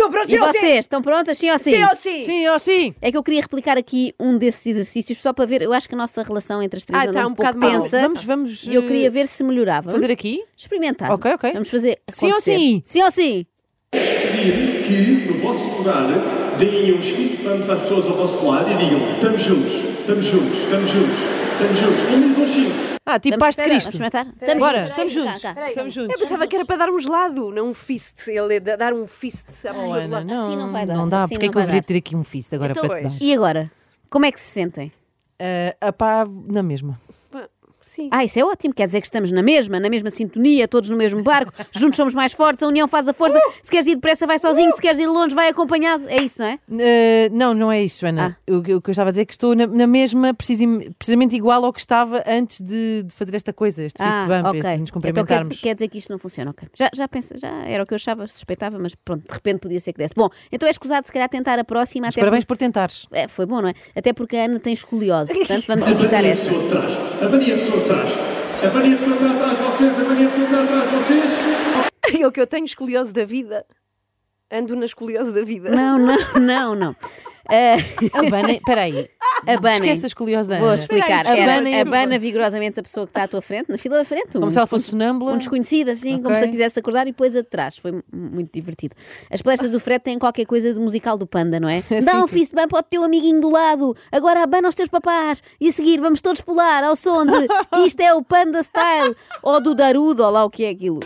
Estou 0.06 0.11
pronto, 0.11 0.26
E 0.29 0.31
sim 0.31 0.38
ou 0.38 0.53
sim? 0.53 0.58
vocês, 0.61 0.79
estão 0.81 1.03
prontas? 1.03 1.38
Sim 1.38 1.50
ou 1.50 1.58
sim? 1.58 1.70
Sim 1.70 1.85
ou 1.85 1.94
sim? 1.97 2.23
Sim, 2.23 2.47
ó 2.49 2.58
sim. 2.58 2.94
É 3.03 3.11
que 3.11 3.17
eu 3.17 3.23
queria 3.23 3.41
replicar 3.41 3.76
aqui 3.76 4.12
um 4.20 4.38
desses 4.38 4.64
exercícios 4.67 5.19
só 5.19 5.32
para 5.32 5.44
ver. 5.47 5.62
Eu 5.62 5.73
acho 5.73 5.88
que 5.88 5.94
a 5.94 5.99
nossa 5.99 6.23
relação 6.23 6.62
entre 6.62 6.79
as 6.79 6.85
três 6.85 7.03
Ah, 7.03 7.08
anda 7.08 7.12
tá 7.20 7.26
um, 7.26 7.31
um 7.31 7.35
pouco 7.35 7.53
bocado 7.53 7.81
tensa. 7.82 8.00
Vamos- 8.00 8.25
vamos, 8.25 8.62
E 8.64 8.75
eu 8.75 8.82
queria 8.82 9.06
eh, 9.06 9.11
ver 9.11 9.26
se 9.26 9.43
melhorava. 9.43 9.91
fazer 9.91 10.12
aqui? 10.12 10.43
Experimentar. 10.56 11.11
Ok, 11.12 11.32
ok. 11.32 11.53
Vamos 11.53 11.70
fazer. 11.70 11.99
Sim 12.11 12.26
ou 12.26 12.32
acontecer. 12.32 12.58
sim? 12.58 12.82
Sim 12.85 13.03
ou 13.03 13.11
sim? 13.11 13.47
pedir 13.93 14.82
que, 14.85 15.32
no 15.32 15.38
vosso 15.38 15.64
lugar, 15.76 16.06
deem 16.59 16.93
uns 16.94 17.06
fist 17.09 17.37
bumps 17.43 17.69
às 17.70 17.81
pessoas 17.81 18.06
ao 18.06 18.17
vosso 18.17 18.44
lado 18.47 18.70
e 18.70 18.76
digam 18.76 19.12
estamos 19.14 19.41
juntos, 19.43 19.75
estamos 19.75 20.25
juntos, 20.26 20.59
estamos 20.59 20.91
juntos, 20.91 21.19
estamos 21.52 21.79
juntos, 21.79 22.02
pelo 22.02 22.19
menos 22.19 22.38
uns 22.38 22.50
cinco. 22.50 22.95
Ah, 23.08 23.20
tipo 23.20 23.38
Vamos- 23.38 23.47
paz 23.47 23.56
de 23.56 23.62
Vamos 23.62 23.73
Cristo. 23.85 23.88
experimentar? 23.88 24.26
Estamos 24.41 24.58
Bora, 24.58 24.79
juntos. 24.79 24.91
estamos 24.91 25.12
juntos. 25.12 25.43
cá. 25.43 25.69
Estamos 25.69 25.97
Eu 25.97 26.03
juntos. 26.03 26.20
pensava 26.20 26.47
que 26.49 26.56
era 26.56 26.64
para 26.64 26.76
dar 26.76 26.91
um 26.91 26.99
gelado, 26.99 27.53
não 27.53 27.69
um 27.69 27.75
fist. 27.75 28.26
Ele 28.29 28.55
ia 28.55 28.61
dar 28.76 28.93
um 28.93 29.06
fist 29.06 29.49
à 29.64 29.70
Oh, 29.70 29.75
pessoa 29.75 29.94
do 30.00 30.05
Ana, 30.05 30.17
lado. 30.17 30.26
não, 30.26 30.47
Assim 30.49 30.56
não 30.56 30.73
vai 30.73 30.87
dar, 30.87 30.94
não 30.97 31.08
dá. 31.08 31.23
assim 31.23 31.35
Porque 31.35 31.47
é 31.47 31.49
não 31.49 31.53
que 31.53 31.58
eu 31.58 31.61
vai 31.61 31.67
deveria 31.67 31.81
dar. 31.82 31.87
ter 31.87 31.97
aqui 31.99 32.17
um 32.17 32.25
fist 32.25 32.53
agora 32.53 32.73
Então, 32.73 32.85
para 32.87 32.99
te 33.08 33.19
dar? 33.19 33.25
E 33.25 33.32
agora? 33.32 33.70
Como 34.11 34.26
é 34.26 34.32
que 34.32 34.41
se 34.41 34.50
sentem? 34.50 34.93
Ah, 35.38 35.88
a 35.88 35.93
pá, 35.93 36.26
na 36.49 36.62
mesma. 36.64 36.99
Sim. 37.88 38.09
Ah, 38.11 38.25
isso 38.25 38.37
é 38.38 38.44
ótimo, 38.44 38.75
quer 38.75 38.87
dizer 38.87 39.00
que 39.00 39.06
estamos 39.06 39.31
na 39.31 39.43
mesma, 39.43 39.79
na 39.79 39.88
mesma 39.88 40.11
sintonia, 40.11 40.67
todos 40.67 40.91
no 40.91 40.97
mesmo 40.97 41.23
barco, 41.23 41.53
juntos 41.71 41.97
somos 41.97 42.15
mais 42.15 42.33
fortes, 42.33 42.62
a 42.65 42.67
união 42.67 42.88
faz 42.88 43.09
a 43.09 43.12
força. 43.12 43.38
Se 43.62 43.71
queres 43.71 43.87
ir 43.87 43.94
depressa, 43.94 44.27
vai 44.27 44.38
sozinho, 44.41 44.73
se 44.75 44.83
queres 44.83 44.99
ir 44.99 45.06
longe, 45.06 45.35
vai 45.35 45.49
acompanhado. 45.49 46.05
É 46.09 46.21
isso, 46.21 46.41
não 46.43 46.49
é? 46.49 46.59
Ah, 46.69 47.29
não, 47.33 47.55
não 47.55 47.71
é 47.73 47.83
isso, 47.83 48.05
Ana. 48.05 48.37
Ah. 48.49 48.53
O, 48.53 48.61
que- 48.62 48.75
o 48.75 48.83
que 48.83 48.91
eu 48.91 48.93
estava 48.93 49.11
a 49.11 49.12
dizer 49.12 49.23
é 49.23 49.25
que 49.25 49.33
estou 49.33 49.55
na, 49.55 49.67
na 49.69 49.87
mesma, 49.87 50.35
precisam- 50.35 50.81
precisamente 50.99 51.37
igual 51.37 51.65
ao 51.65 51.73
que 51.73 51.79
estava 51.81 52.23
antes 52.27 52.61
de, 52.61 53.05
de 53.05 53.15
fazer 53.15 53.37
esta 53.37 53.53
coisa, 53.53 53.85
este 53.85 54.03
fist 54.03 54.19
bump, 54.23 54.47
Ah, 54.47 54.50
ok. 54.50 54.59
este 54.59 54.73
de 54.75 54.81
nos 54.81 54.88
Então 54.91 55.00
quer, 55.00 55.09
cumprimentarmos. 55.12 55.49
dizer- 55.50 55.62
quer 55.62 55.75
dizer 55.75 55.88
que 55.88 55.99
isto 55.99 56.11
não 56.11 56.19
funciona, 56.19 56.50
ok. 56.50 56.69
Já, 56.77 56.91
já, 56.93 57.06
pensa, 57.06 57.38
já 57.38 57.49
era 57.65 57.85
o 57.85 57.87
que 57.87 57.94
eu 57.94 57.97
achava, 57.97 58.27
suspeitava, 58.27 58.79
mas 58.81 58.97
pronto, 58.97 59.27
de 59.29 59.33
repente 59.33 59.61
podia 59.61 59.79
ser 59.79 59.93
que 59.93 59.99
desse. 59.99 60.15
Bom, 60.15 60.29
então 60.50 60.67
é 60.67 60.71
escusado 60.73 61.06
se 61.06 61.12
calhar 61.12 61.29
tentar 61.29 61.56
a 61.59 61.65
próxima, 61.65 62.09
até 62.09 62.21
parabéns 62.21 62.44
porque- 62.44 62.49
por 62.49 62.56
tentares. 62.67 63.06
É, 63.12 63.29
foi 63.29 63.47
bom, 63.47 63.62
não 63.62 63.69
é? 63.69 63.75
Até 63.94 64.12
porque 64.12 64.37
a 64.37 64.44
Ana 64.47 64.59
tem 64.59 64.73
escoliose, 64.73 65.33
portanto 65.38 65.65
vamos 65.69 65.87
evitar 65.87 66.25
a 66.25 66.27
esta. 66.27 66.50
pessoa 66.50 67.77
de 67.87 67.93
trás, 67.93 68.11
abanem 68.65 68.94
a 68.94 68.97
pessoa 68.97 69.17
que 69.17 69.25
está 69.25 69.35
atrás 69.35 69.56
de 69.56 69.62
vocês, 69.65 70.00
abanem 70.00 70.27
a 70.27 70.31
pessoa 70.31 70.47
que 70.47 70.53
está 70.55 70.65
atrás 70.65 70.91
de 70.91 70.97
vocês. 70.97 71.33
É 72.21 72.27
o 72.27 72.31
que 72.33 72.41
eu 72.41 72.47
tenho 72.47 72.65
escoliose 72.65 73.12
da 73.12 73.25
vida. 73.25 73.67
Ando 74.50 74.77
na 74.77 74.87
escoliose 74.87 75.35
da 75.35 75.43
vida. 75.43 75.71
Não, 75.71 75.99
não, 75.99 76.17
não, 76.41 76.75
não. 76.75 76.97
Ah, 77.49 77.77
Abanem, 78.19 78.61
peraí. 78.65 79.09
Abanem. 79.46 79.76
Esquece 79.78 80.06
a 80.06 80.08
escoliose 80.08 80.48
da 80.48 80.58
Vou 80.58 80.75
explicar. 80.75 81.26
Abanem 81.26 81.81
abana 81.81 82.02
pessoa. 82.02 82.19
vigorosamente 82.19 82.81
a 82.81 82.82
pessoa 82.82 83.06
que 83.06 83.10
está 83.10 83.22
à 83.25 83.28
tua 83.28 83.40
frente, 83.43 83.69
na 83.70 83.78
fila 83.78 83.98
da 83.98 84.04
frente. 84.04 84.32
Como 84.32 84.46
um- 84.46 84.50
se 84.50 84.58
ela 84.58 84.66
fosse 84.66 84.90
sonâmbula. 84.90 85.32
Um 85.32 85.38
desconhecido, 85.38 85.90
assim, 85.90 86.16
como 86.16 86.28
Ok. 86.28 86.38
se 86.38 86.44
a 86.44 86.48
quisesse 86.48 86.78
acordar 86.78 87.02
e 87.06 87.10
depois 87.12 87.37
atrás. 87.37 87.76
Foi 87.76 87.93
mu- 87.93 88.02
muito 88.12 88.50
divertido. 88.52 88.94
As 89.31 89.40
palestras 89.43 89.70
do 89.70 89.78
Fred 89.81 90.02
têm 90.02 90.19
qualquer 90.19 90.46
coisa 90.46 90.72
de 90.72 90.81
musical 90.81 91.16
do 91.19 91.26
Panda, 91.26 91.60
não 91.60 91.69
é? 91.69 91.82
Dá 92.04 92.12
Sim, 92.12 92.19
um 92.19 92.26
sim. 92.26 92.38
fist 92.38 92.54
bump 92.54 92.75
ao 92.75 92.82
teu 92.82 93.02
amiguinho 93.04 93.40
do 93.40 93.50
lado, 93.50 93.94
agora 94.10 94.42
abana 94.42 94.68
aos 94.68 94.75
teus 94.75 94.88
papás 94.88 95.42
e 95.61 95.68
a 95.68 95.73
seguir 95.73 96.00
vamos 96.00 96.21
todos 96.21 96.40
pular 96.40 96.82
ao 96.85 96.97
som 96.97 97.25
de 97.25 97.47
Isto 97.87 98.00
é 98.00 98.12
o 98.14 98.23
Panda 98.23 98.62
Style 98.62 99.14
ou 99.42 99.61
do 99.61 99.75
Darudo, 99.75 100.23
ou 100.25 100.30
lá 100.30 100.44
o 100.44 100.50
que 100.50 100.64
é 100.64 100.71
aquilo. 100.71 101.00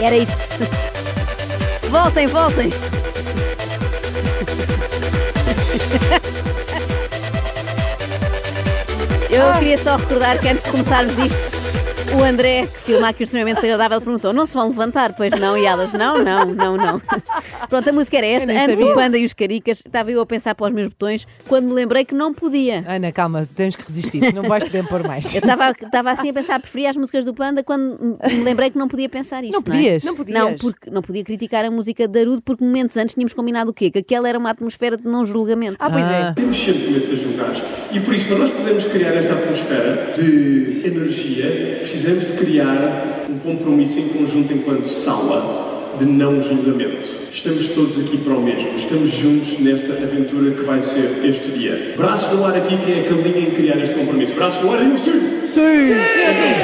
Era 0.00 0.16
isto. 0.16 0.40
Voltem, 1.90 2.26
voltem. 2.26 2.68
Eu 9.30 9.52
queria 9.58 9.76
só 9.78 9.96
recordar 9.96 10.38
que 10.38 10.48
antes 10.48 10.64
de 10.64 10.70
começarmos 10.70 11.18
isto, 11.18 11.63
o 12.12 12.22
André, 12.22 12.66
que 12.66 12.78
filma 12.80 13.08
aqui 13.08 13.22
o 13.22 13.24
extremamente 13.24 13.56
desagradável, 13.56 14.00
perguntou: 14.00 14.32
não 14.32 14.46
se 14.46 14.54
vão 14.54 14.68
levantar? 14.68 15.14
Pois 15.14 15.32
não, 15.38 15.56
e 15.56 15.64
elas: 15.64 15.92
não, 15.92 16.22
não, 16.22 16.46
não, 16.46 16.76
não. 16.76 17.00
Pronto, 17.68 17.88
a 17.88 17.92
música 17.92 18.18
era 18.18 18.26
esta. 18.26 18.52
Antes 18.52 18.78
sabia. 18.78 18.86
o 18.86 18.94
Panda 18.94 19.18
e 19.18 19.24
os 19.24 19.32
Caricas, 19.32 19.78
estava 19.78 20.10
eu 20.10 20.20
a 20.20 20.26
pensar 20.26 20.54
para 20.54 20.66
os 20.66 20.72
meus 20.72 20.88
botões 20.88 21.26
quando 21.48 21.66
me 21.66 21.72
lembrei 21.72 22.04
que 22.04 22.14
não 22.14 22.32
podia. 22.34 22.84
Ana, 22.86 23.12
calma, 23.12 23.46
temos 23.54 23.76
que 23.76 23.82
resistir. 23.82 24.32
Não 24.34 24.42
vais 24.42 24.64
poder 24.64 24.86
pôr 24.88 25.06
mais. 25.06 25.34
Eu 25.34 25.40
estava 25.40 25.70
estava 25.70 26.10
assim 26.10 26.30
a 26.30 26.32
pensar, 26.32 26.60
preferia 26.60 26.90
as 26.90 26.96
músicas 26.96 27.24
do 27.24 27.34
Panda 27.34 27.62
quando 27.62 28.18
me 28.22 28.42
lembrei 28.42 28.70
que 28.70 28.78
não 28.78 28.88
podia 28.88 29.08
pensar 29.08 29.44
isto. 29.44 29.52
Não 29.52 29.60
é? 29.60 29.64
podias? 29.64 30.04
Não 30.04 30.14
podias. 30.14 30.38
Não, 30.38 30.54
porque 30.56 30.90
não 30.90 31.02
podia 31.02 31.24
criticar 31.24 31.64
a 31.64 31.70
música 31.70 32.06
de 32.06 32.18
Darude 32.18 32.42
porque 32.44 32.64
momentos 32.64 32.96
antes 32.96 33.14
tínhamos 33.14 33.32
combinado 33.32 33.70
o 33.70 33.74
quê? 33.74 33.90
Que 33.90 33.98
aquela 33.98 34.28
era 34.28 34.38
uma 34.38 34.50
atmosfera 34.50 34.96
de 34.96 35.04
não 35.04 35.24
julgamento. 35.24 35.76
Ah, 35.80 35.90
pois 35.90 36.08
é. 36.08 36.32
Temos 36.32 36.56
sempre 36.56 36.90
medo 36.90 37.00
de 37.00 37.06
ser 37.06 37.16
julgados. 37.16 37.62
E 37.92 38.00
por 38.00 38.14
isso, 38.14 38.26
para 38.26 38.38
nós 38.38 38.50
podermos 38.50 38.84
criar 38.86 39.14
esta 39.14 39.34
atmosfera 39.34 40.14
de 40.16 40.82
energia, 40.84 41.82
precisamos 41.94 42.26
de 42.26 42.32
criar 42.32 43.24
um 43.30 43.38
compromisso 43.38 44.00
em 44.00 44.08
conjunto 44.08 44.52
enquanto 44.52 44.86
sala 44.86 45.94
de 45.96 46.04
não 46.04 46.42
julgamento. 46.42 47.08
Estamos 47.32 47.68
todos 47.68 47.96
aqui 48.00 48.18
para 48.18 48.32
o 48.32 48.42
mesmo. 48.42 48.74
Estamos 48.74 49.10
juntos 49.10 49.60
nesta 49.60 49.92
aventura 49.92 50.50
que 50.50 50.64
vai 50.64 50.82
ser 50.82 51.24
este 51.24 51.52
dia. 51.52 51.94
Braços 51.96 52.36
no 52.36 52.44
ar 52.44 52.56
aqui, 52.56 52.76
quem 52.78 52.98
é 52.98 53.02
que 53.04 53.12
alinha 53.12 53.46
em 53.46 53.50
criar 53.52 53.76
este 53.78 53.94
compromisso? 53.94 54.34
Braços 54.34 54.60
no 54.60 54.72
ar 54.72 54.82
e 54.82 54.90
eu 54.90 54.98
sim! 54.98 56.63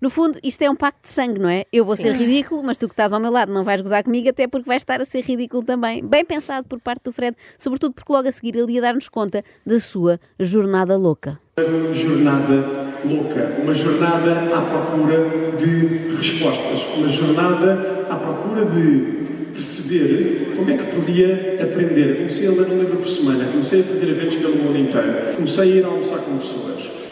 No 0.00 0.08
fundo, 0.08 0.38
isto 0.42 0.62
é 0.62 0.70
um 0.70 0.74
pacto 0.74 1.02
de 1.02 1.10
sangue, 1.10 1.38
não 1.38 1.48
é? 1.48 1.66
Eu 1.70 1.84
vou 1.84 1.94
ser 1.94 2.12
ridículo, 2.12 2.62
mas 2.64 2.78
tu 2.78 2.88
que 2.88 2.94
estás 2.94 3.12
ao 3.12 3.20
meu 3.20 3.30
lado 3.30 3.52
não 3.52 3.62
vais 3.62 3.82
gozar 3.82 4.02
comigo, 4.02 4.30
até 4.30 4.46
porque 4.46 4.66
vais 4.66 4.80
estar 4.80 4.98
a 4.98 5.04
ser 5.04 5.20
ridículo 5.20 5.62
também. 5.62 6.02
Bem 6.02 6.24
pensado 6.24 6.66
por 6.66 6.80
parte 6.80 7.04
do 7.04 7.12
Fred, 7.12 7.36
sobretudo 7.58 7.92
porque 7.92 8.10
logo 8.10 8.26
a 8.26 8.32
seguir 8.32 8.56
ele 8.56 8.72
ia 8.72 8.80
dar-nos 8.80 9.10
conta 9.10 9.44
da 9.66 9.78
sua 9.78 10.18
jornada 10.38 10.96
louca. 10.96 11.38
Uma 11.58 11.92
jornada 11.92 12.90
louca, 13.04 13.56
uma 13.62 13.74
jornada 13.74 14.56
à 14.56 14.62
procura 14.62 15.56
de 15.58 16.16
respostas, 16.16 16.86
uma 16.96 17.08
jornada 17.08 18.06
à 18.08 18.16
procura 18.16 18.64
de 18.64 19.52
perceber 19.52 20.54
como 20.56 20.70
é 20.70 20.78
que 20.78 20.94
podia 20.94 21.62
aprender. 21.62 22.16
Comecei 22.16 22.46
a 22.46 22.50
ler 22.52 22.72
um 22.72 22.78
livro 22.78 22.96
por 22.96 23.08
semana, 23.08 23.44
comecei 23.52 23.80
a 23.82 23.84
fazer 23.84 24.08
eventos 24.08 24.38
pelo 24.38 24.56
mundo 24.56 24.78
inteiro, 24.78 25.36
comecei 25.36 25.72
a 25.72 25.76
ir 25.76 25.84
almoçar 25.84 26.20
com 26.20 26.38
pessoas. 26.38 26.69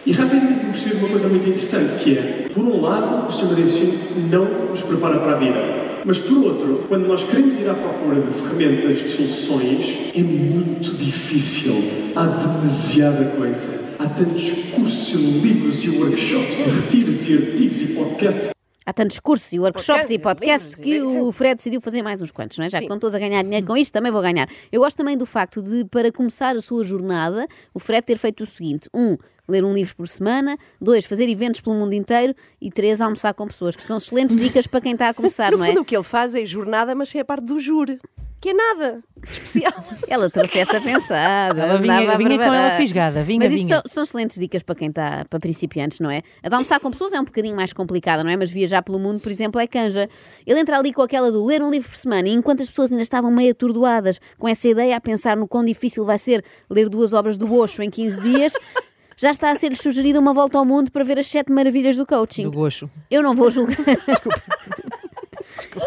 E 0.09 0.12
rapidamente 0.12 0.65
me 0.65 0.73
percebi 0.73 0.97
uma 0.97 1.09
coisa 1.11 1.29
muito 1.29 1.47
interessante, 1.47 2.03
que 2.03 2.17
é, 2.17 2.49
por 2.55 2.65
um 2.65 2.81
lado, 2.81 3.29
o 3.29 3.31
sistema 3.31 3.55
de 3.55 3.61
ensino 3.61 3.93
não 4.31 4.71
nos 4.71 4.81
prepara 4.81 5.19
para 5.19 5.33
a 5.33 5.37
vida. 5.37 6.00
Mas 6.03 6.19
por 6.19 6.38
outro, 6.45 6.85
quando 6.88 7.07
nós 7.07 7.25
queremos 7.25 7.59
ir 7.59 7.69
à 7.69 7.75
procura 7.75 8.19
de 8.19 8.31
ferramentas, 8.41 9.00
de 9.00 9.07
soluções, 9.11 9.99
é 10.15 10.23
muito 10.23 10.97
difícil. 10.97 11.75
Há 12.17 12.25
demasiada 12.25 13.37
coisa. 13.37 13.69
Há 13.99 14.07
tantos 14.07 14.50
cursos 14.75 15.12
livros 15.43 15.85
e 15.85 15.91
workshops, 15.91 16.59
e 16.59 16.71
retiros 16.71 17.29
e 17.29 17.35
artigos 17.35 17.83
e 17.83 17.87
podcasts. 17.88 18.58
Há 18.88 18.92
tantos 18.95 19.21
cursos 19.21 19.52
e 19.52 19.61
workshops 19.61 20.09
e 20.09 20.18
podcasts 20.18 20.75
que 20.75 20.99
livros. 20.99 21.14
o 21.16 21.30
Fred 21.30 21.57
decidiu 21.57 21.78
fazer 21.78 22.02
mais 22.02 22.23
uns 22.23 22.30
quantos, 22.30 22.57
não 22.57 22.64
é? 22.64 22.71
Já 22.71 22.78
que 22.78 22.85
estão 22.85 22.99
todos 22.99 23.14
a 23.14 23.18
ganhar 23.18 23.42
dinheiro 23.45 23.66
com 23.66 23.76
isto, 23.76 23.92
também 23.92 24.11
vou 24.11 24.23
ganhar. 24.23 24.49
Eu 24.73 24.80
gosto 24.80 24.97
também 24.97 25.14
do 25.14 25.26
facto 25.26 25.61
de, 25.61 25.85
para 25.85 26.11
começar 26.11 26.57
a 26.57 26.61
sua 26.62 26.83
jornada, 26.83 27.47
o 27.75 27.78
Fred 27.78 28.00
ter 28.07 28.16
feito 28.16 28.42
o 28.45 28.47
seguinte: 28.47 28.88
um, 28.95 29.18
ler 29.47 29.62
um 29.62 29.75
livro 29.75 29.95
por 29.95 30.09
semana, 30.09 30.57
dois, 30.80 31.04
fazer 31.04 31.28
eventos 31.28 31.61
pelo 31.61 31.76
mundo 31.76 31.92
inteiro 31.92 32.35
e 32.62 32.71
três, 32.71 33.02
almoçar 33.02 33.35
com 33.35 33.47
pessoas, 33.47 33.76
que 33.76 33.83
são 33.83 33.99
excelentes 33.99 34.38
dicas 34.38 34.66
para 34.66 34.80
quem 34.80 34.92
está 34.92 35.11
a 35.11 35.12
começar, 35.12 35.50
No 35.52 35.59
não 35.59 35.64
é? 35.66 35.68
fundo, 35.68 35.83
o 35.83 35.85
que 35.85 35.95
ele 35.95 36.02
faz 36.02 36.35
é 36.35 36.42
jornada, 36.47 36.95
mas 36.95 37.11
sem 37.11 37.21
a 37.21 37.25
parte 37.26 37.45
do 37.45 37.61
jure. 37.61 37.99
Que 38.40 38.50
é 38.50 38.54
nada 38.54 39.02
especial. 39.21 39.73
Ela 40.09 40.30
trouxe 40.30 40.61
esta 40.61 40.80
pensada. 40.80 41.61
Ela 41.61 41.78
vinha- 41.80 42.16
vinha 42.16 42.38
com 42.38 42.45
ela 42.45 42.71
fisgada, 42.76 43.25
vinha, 43.25 43.40
Mas 43.40 43.50
isto 43.50 43.66
vinha. 43.66 43.76
são, 43.78 43.83
são 43.87 44.02
excelentes 44.04 44.38
dicas 44.38 44.62
para 44.62 44.76
quem 44.76 44.88
está, 44.90 45.25
para 45.28 45.40
principiantes, 45.40 45.99
não 45.99 46.09
é? 46.09 46.23
A 46.42 46.54
almoçar 46.54 46.78
com 46.78 46.88
pessoas 46.90 47.12
é 47.12 47.21
um 47.21 47.25
bocadinho 47.25 47.57
mais 47.57 47.73
complicada, 47.73 48.23
não 48.23 48.30
é? 48.30 48.37
Mas 48.37 48.50
viajar 48.52 48.80
pelo 48.83 48.99
mundo, 49.00 49.18
por 49.18 49.33
exemplo, 49.33 49.61
é 49.61 49.66
canja. 49.66 50.09
Ele 50.47 50.61
entra 50.61 50.78
ali 50.78 50.92
com 50.92 51.02
aquela 51.02 51.33
do 51.33 51.45
ler 51.45 51.61
um 51.62 51.71
livro 51.71 51.88
por 51.88 51.97
semana 51.97 52.28
e 52.28 52.33
enquanto 52.33 52.62
as 52.62 52.68
pessoas 52.68 52.92
ainda 52.92 53.02
estavam 53.02 53.28
meio 53.30 53.50
atordoadas 53.50 54.21
com 54.38 54.47
essa 54.49 54.68
ideia 54.68 54.97
a 54.97 55.00
pensar 55.00 55.37
no 55.37 55.49
quão 55.49 55.64
difícil 55.64 56.04
vai 56.04 56.16
ser 56.16 56.45
ler 56.71 56.88
duas 56.88 57.12
obras 57.12 57.37
do 57.37 57.52
Osho 57.52 57.83
em 57.83 57.90
15 57.90 58.21
dias, 58.21 58.52
já 59.18 59.30
está 59.30 59.50
a 59.50 59.57
ser-lhes 59.57 59.80
sugerida 59.80 60.21
uma 60.21 60.33
volta 60.33 60.59
ao 60.59 60.64
mundo 60.64 60.92
para 60.92 61.02
ver 61.02 61.18
as 61.18 61.26
sete 61.26 61.50
maravilhas 61.50 61.97
do 61.97 62.07
coaching. 62.07 62.45
Do 62.45 62.52
gocho. 62.52 62.88
Eu 63.11 63.21
não 63.21 63.35
vou 63.35 63.50
julgar. 63.50 63.76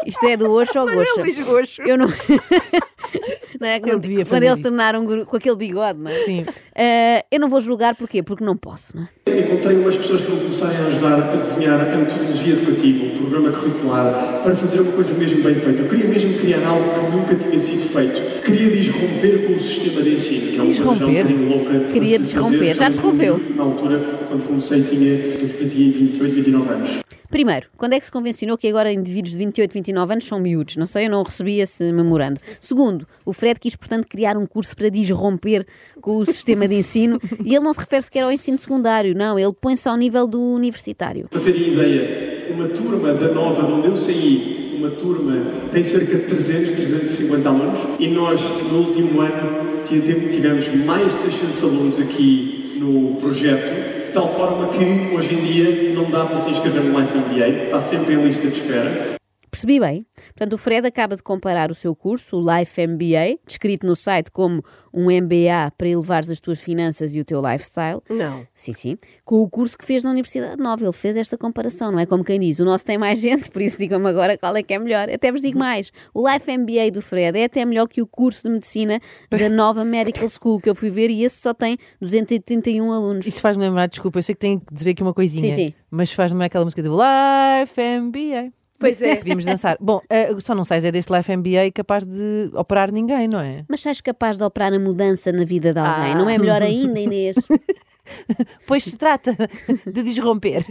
Isto 0.06 0.26
é 0.28 0.38
do 0.38 0.52
Osho 0.52 0.80
ao 0.80 0.86
Gosho. 0.90 1.20
Ele 1.20 1.32
diz 1.32 1.46
gosto. 1.46 1.82
Eu 1.82 1.98
não. 1.98 2.08
não 3.60 3.68
é? 3.68 3.80
Quando, 3.80 4.00
devia 4.02 4.18
quando 4.20 4.28
fazer 4.28 4.46
eles 4.48 4.60
isso. 4.60 4.68
tornaram 4.68 5.06
guru- 5.06 5.26
com 5.26 5.38
aquele 5.38 5.56
bigode, 5.56 6.00
não 6.00 6.10
é? 6.12 6.20
Sim. 6.20 6.46
Eh, 6.76 7.26
eu 7.32 7.40
não 7.40 7.50
vou 7.50 7.62
julgar 7.62 7.96
porquê? 7.96 8.24
Porque 8.24 8.44
não 8.44 8.56
posso, 8.58 8.96
não 8.98 9.04
é? 9.04 9.40
Encontrei 9.40 9.78
umas 9.78 9.96
pessoas 9.96 10.22
que 10.22 10.28
vão 10.32 10.40
começar 10.40 10.66
a 10.68 10.88
ajudar 10.88 11.14
a 11.34 11.36
desenhar 11.38 11.80
a 11.80 11.96
metodologia 11.98 12.54
educativa, 12.54 13.06
o 13.06 13.18
programa 13.18 13.52
curricular, 13.52 14.42
para 14.44 14.56
fazer 14.56 14.82
uma 14.82 14.92
coisa 14.92 15.14
mesmo 15.14 15.44
bem 15.44 15.56
feita. 15.56 15.82
Eu 15.84 15.88
queria 15.90 16.08
mesmo 16.08 16.34
criar 16.40 16.68
algo 16.68 16.90
que 16.94 17.16
nunca 17.16 17.36
tinha 17.36 17.60
sido 17.60 17.90
feito. 17.94 18.42
Queria 18.44 18.70
desromper 18.70 19.48
com 19.48 19.54
o 19.54 19.62
sistema 19.62 20.02
de 20.02 20.16
ensino. 20.16 20.42
Que 20.42 20.58
é 20.58 20.62
uma 20.62 20.66
coisa 20.66 20.84
já 20.84 20.90
um 20.90 20.94
Desromper? 20.96 21.24
bocadinho 21.26 21.50
louca 21.50 21.80
Queria 21.92 22.20
desromper. 22.20 22.60
fazer. 22.60 22.76
Já 22.78 22.90
desrompeu? 22.90 23.42
Na 23.56 23.64
altura, 23.64 24.00
quando 24.00 24.48
comecei, 24.48 24.84
tinha, 24.84 25.18
tinha 25.22 25.48
28, 25.48 26.24
29 26.34 26.70
anos. 26.74 26.90
Primeiro, 27.32 27.68
quando 27.78 27.94
é 27.94 28.00
que 28.00 28.06
se 28.06 28.12
convencionou 28.12 28.58
que 28.58 28.68
agora 28.68 28.92
indivíduos 28.92 29.32
de 29.32 29.38
28, 29.40 29.74
29 29.74 30.12
anos 30.14 30.26
são 30.26 30.40
miúdos? 30.40 30.76
Não 30.76 30.86
sei, 30.86 31.06
eu 31.06 31.10
não 31.10 31.24
recebi 31.24 31.60
esse 31.62 31.92
memorando. 31.94 32.40
Segundo, 32.60 33.08
o 33.26 33.32
Fred 33.32 33.58
quis, 33.60 33.76
portanto, 33.76 34.06
criar 34.08 34.36
um 34.38 34.46
curso 34.46 34.76
para 34.76 34.90
desromper 34.90 35.66
com 36.02 36.18
o 36.18 36.26
sistema 36.26 36.68
de 36.68 36.76
ensino 36.76 37.18
e 37.46 37.56
ele 37.56 37.64
não 37.64 37.74
se 37.74 37.80
refere 37.80 38.02
sequer 38.02 38.24
ao 38.24 38.32
ensino 38.32 38.58
secundário, 38.58 39.16
não, 39.16 39.40
ele 39.40 39.54
põe-se 39.60 39.88
ao 39.88 39.96
nível 39.96 40.28
do 40.28 40.42
universitário. 40.42 41.28
Para 41.30 41.40
terem 41.40 41.74
ideia, 41.74 42.52
uma 42.54 42.68
turma 42.68 43.14
da 43.14 43.30
Nova, 43.30 43.66
de 43.66 43.72
onde 43.74 43.88
eu 43.88 43.96
saí, 43.98 44.76
uma 44.78 44.90
turma 44.92 45.46
tem 45.72 45.84
cerca 45.86 46.18
de 46.18 46.24
300, 46.26 46.76
350 46.76 47.48
alunos 47.50 47.80
e 48.00 48.08
nós, 48.10 48.42
no 48.70 48.80
último 48.80 49.22
ano, 49.22 49.84
ti- 49.86 50.02
tivemos 50.02 50.68
mais 50.86 51.16
de 51.16 51.22
600 51.22 51.64
alunos 51.64 52.00
aqui 52.00 52.78
no 52.80 53.16
projeto, 53.22 53.91
de 54.12 54.16
tal 54.16 54.28
forma 54.28 54.68
que 54.68 55.16
hoje 55.16 55.34
em 55.34 55.42
dia 55.42 55.94
não 55.94 56.12
dá 56.12 56.26
para 56.26 56.38
se 56.38 56.50
inscrever 56.50 56.84
no 56.84 57.00
Life 57.00 57.18
MBA, 57.18 57.48
está 57.48 57.80
sempre 57.80 58.16
em 58.16 58.22
lista 58.22 58.46
de 58.50 58.60
espera. 58.60 59.21
Percebi 59.52 59.82
bem? 59.82 60.06
Portanto, 60.28 60.54
o 60.54 60.58
Fred 60.58 60.88
acaba 60.88 61.14
de 61.14 61.22
comparar 61.22 61.70
o 61.70 61.76
seu 61.76 61.94
curso, 61.94 62.38
o 62.38 62.40
Life 62.40 62.88
MBA, 62.88 63.38
descrito 63.46 63.86
no 63.86 63.98
site 63.98 64.32
como 64.32 64.64
um 64.94 65.12
MBA 65.12 65.74
para 65.78 65.90
elevares 65.90 66.30
as 66.30 66.40
tuas 66.40 66.62
finanças 66.62 67.14
e 67.14 67.20
o 67.20 67.26
teu 67.26 67.42
lifestyle. 67.42 68.00
Não. 68.10 68.48
Sim, 68.56 68.72
sim. 68.72 68.98
Com 69.26 69.42
o 69.42 69.50
curso 69.50 69.78
que 69.78 69.84
fez 69.84 70.06
na 70.06 70.12
Universidade 70.12 70.56
Nova. 70.56 70.82
Ele 70.86 70.94
fez 70.94 71.18
esta 71.18 71.38
comparação, 71.38 71.92
não 71.92 72.00
é? 72.00 72.06
Como 72.06 72.24
quem 72.24 72.40
diz, 72.40 72.60
o 72.60 72.66
nosso 72.66 72.86
tem 72.86 72.98
mais 72.98 73.20
gente, 73.22 73.52
por 73.52 73.62
isso 73.62 73.78
digam-me 73.78 74.08
agora 74.08 74.38
qual 74.38 74.56
é 74.56 74.64
que 74.64 74.74
é 74.74 74.80
melhor. 74.80 75.10
Até 75.10 75.30
vos 75.34 75.42
digo 75.42 75.60
mais: 75.60 75.92
o 76.14 76.26
Life 76.26 76.58
MBA 76.58 76.92
do 76.92 77.02
Fred 77.02 77.38
é 77.38 77.44
até 77.44 77.66
melhor 77.66 77.90
que 77.90 78.02
o 78.02 78.08
curso 78.08 78.44
de 78.44 78.52
medicina 78.52 79.02
da 79.30 79.50
nova 79.50 79.84
Medical 79.84 80.30
School 80.30 80.62
que 80.62 80.70
eu 80.70 80.76
fui 80.76 80.90
ver 80.90 81.10
e 81.10 81.26
esse 81.26 81.42
só 81.42 81.54
tem 81.54 81.78
231 82.00 82.90
alunos. 82.90 83.28
Isso 83.28 83.42
faz-me 83.42 83.66
lembrar, 83.66 83.88
desculpa, 83.88 84.20
eu 84.20 84.24
sei 84.24 84.34
que 84.34 84.40
tenho 84.40 84.62
que 84.62 84.74
dizer 84.74 84.92
aqui 84.92 85.04
uma 85.04 85.14
coisinha. 85.14 85.54
Sim, 85.54 85.68
sim. 85.68 85.74
Mas 85.90 86.14
faz-me 86.14 86.36
lembrar 86.36 86.46
aquela 86.46 86.64
música 86.64 86.82
do 86.82 86.96
Life 86.96 87.82
MBA. 87.82 88.61
Pois 88.82 89.02
é. 89.02 89.16
Podíamos 89.16 89.46
dançar. 89.46 89.78
Bom, 89.80 90.02
eh, 90.10 90.30
só 90.40 90.54
não 90.54 90.64
sais 90.66 90.84
é 90.84 90.92
deste 90.92 91.14
Life 91.14 91.32
MBA 91.38 91.72
capaz 91.74 92.04
de 92.06 92.50
operar 92.54 92.92
ninguém, 92.92 93.28
não 93.28 93.40
é? 93.40 93.64
Mas 93.70 93.80
sais 93.82 94.02
capaz 94.02 94.38
de 94.38 94.44
operar 94.44 94.74
a 94.74 94.80
mudança 94.80 95.32
na 95.32 95.46
vida 95.46 95.72
de 95.74 95.80
alguém, 95.80 96.12
Ah. 96.12 96.16
não 96.16 96.30
é 96.30 96.38
melhor 96.38 96.62
ainda, 96.62 97.00
Inês? 97.00 97.36
Pois 98.68 98.84
se 98.84 98.98
trata 98.98 99.34
de 99.86 100.04
desromper. 100.04 100.66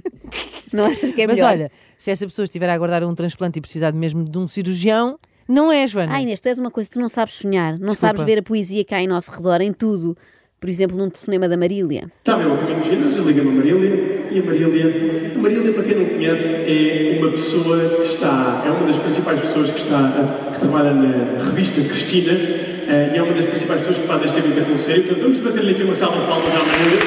Não 0.72 0.86
achas 0.86 1.10
que 1.10 1.20
é 1.20 1.26
Mas 1.26 1.36
melhor? 1.36 1.50
olha, 1.52 1.72
se 1.98 2.10
essa 2.10 2.24
pessoa 2.24 2.44
estiver 2.44 2.70
a 2.70 2.72
aguardar 2.74 3.04
um 3.04 3.14
transplante 3.14 3.58
e 3.58 3.60
precisar 3.60 3.92
mesmo 3.92 4.24
de 4.26 4.38
um 4.38 4.46
cirurgião, 4.46 5.18
não 5.48 5.70
é, 5.70 5.86
Joana? 5.86 6.14
Ah, 6.14 6.22
Inês, 6.22 6.40
tu 6.40 6.46
és 6.48 6.58
uma 6.58 6.70
coisa 6.70 6.88
que 6.88 6.94
tu 6.94 7.00
não 7.00 7.08
sabes 7.10 7.34
sonhar, 7.34 7.72
não 7.72 7.88
Desculpa. 7.90 7.96
sabes 7.96 8.22
ver 8.24 8.38
a 8.38 8.42
poesia 8.42 8.84
que 8.84 8.94
há 8.94 9.02
em 9.02 9.06
nosso 9.08 9.30
redor, 9.32 9.60
em 9.60 9.72
tudo. 9.72 10.16
Por 10.58 10.70
exemplo, 10.70 10.96
num 10.96 11.10
telefonema 11.10 11.48
da 11.48 11.56
Marília. 11.58 12.10
Estava 12.20 12.42
eu 12.42 12.54
a 12.54 12.56
caminho 12.56 12.78
do 12.80 12.84
ginásio, 12.86 13.22
liga-me 13.24 13.50
a 13.50 13.52
Marília 13.52 14.11
e 14.34 14.38
a 14.38 14.42
Marília, 14.42 15.32
a 15.34 15.38
Marília, 15.38 15.72
para 15.72 15.82
quem 15.82 15.94
não 15.94 16.06
conhece, 16.06 16.42
é 16.66 17.18
uma 17.20 17.30
pessoa 17.32 17.96
que 17.96 18.08
está, 18.08 18.62
é 18.64 18.70
uma 18.70 18.86
das 18.86 18.96
principais 18.96 19.40
pessoas 19.40 19.70
que 19.70 19.80
está, 19.80 20.50
que 20.52 20.58
trabalha 20.58 20.92
na 20.92 21.44
revista 21.44 21.82
Cristina 21.82 22.32
eh, 22.32 23.12
e 23.14 23.18
é 23.18 23.22
uma 23.22 23.34
das 23.34 23.44
principais 23.44 23.80
pessoas 23.80 23.98
que 23.98 24.06
faz 24.06 24.24
este 24.24 24.38
evento 24.38 24.60
acontecer. 24.60 25.00
Portanto, 25.00 25.22
vamos 25.22 25.38
bater-lhe 25.38 25.70
aqui 25.72 25.82
uma 25.82 25.94
salva 25.94 26.20
de 26.20 26.26
palmas 26.26 26.54
à 26.54 26.58
Marília. 26.58 26.98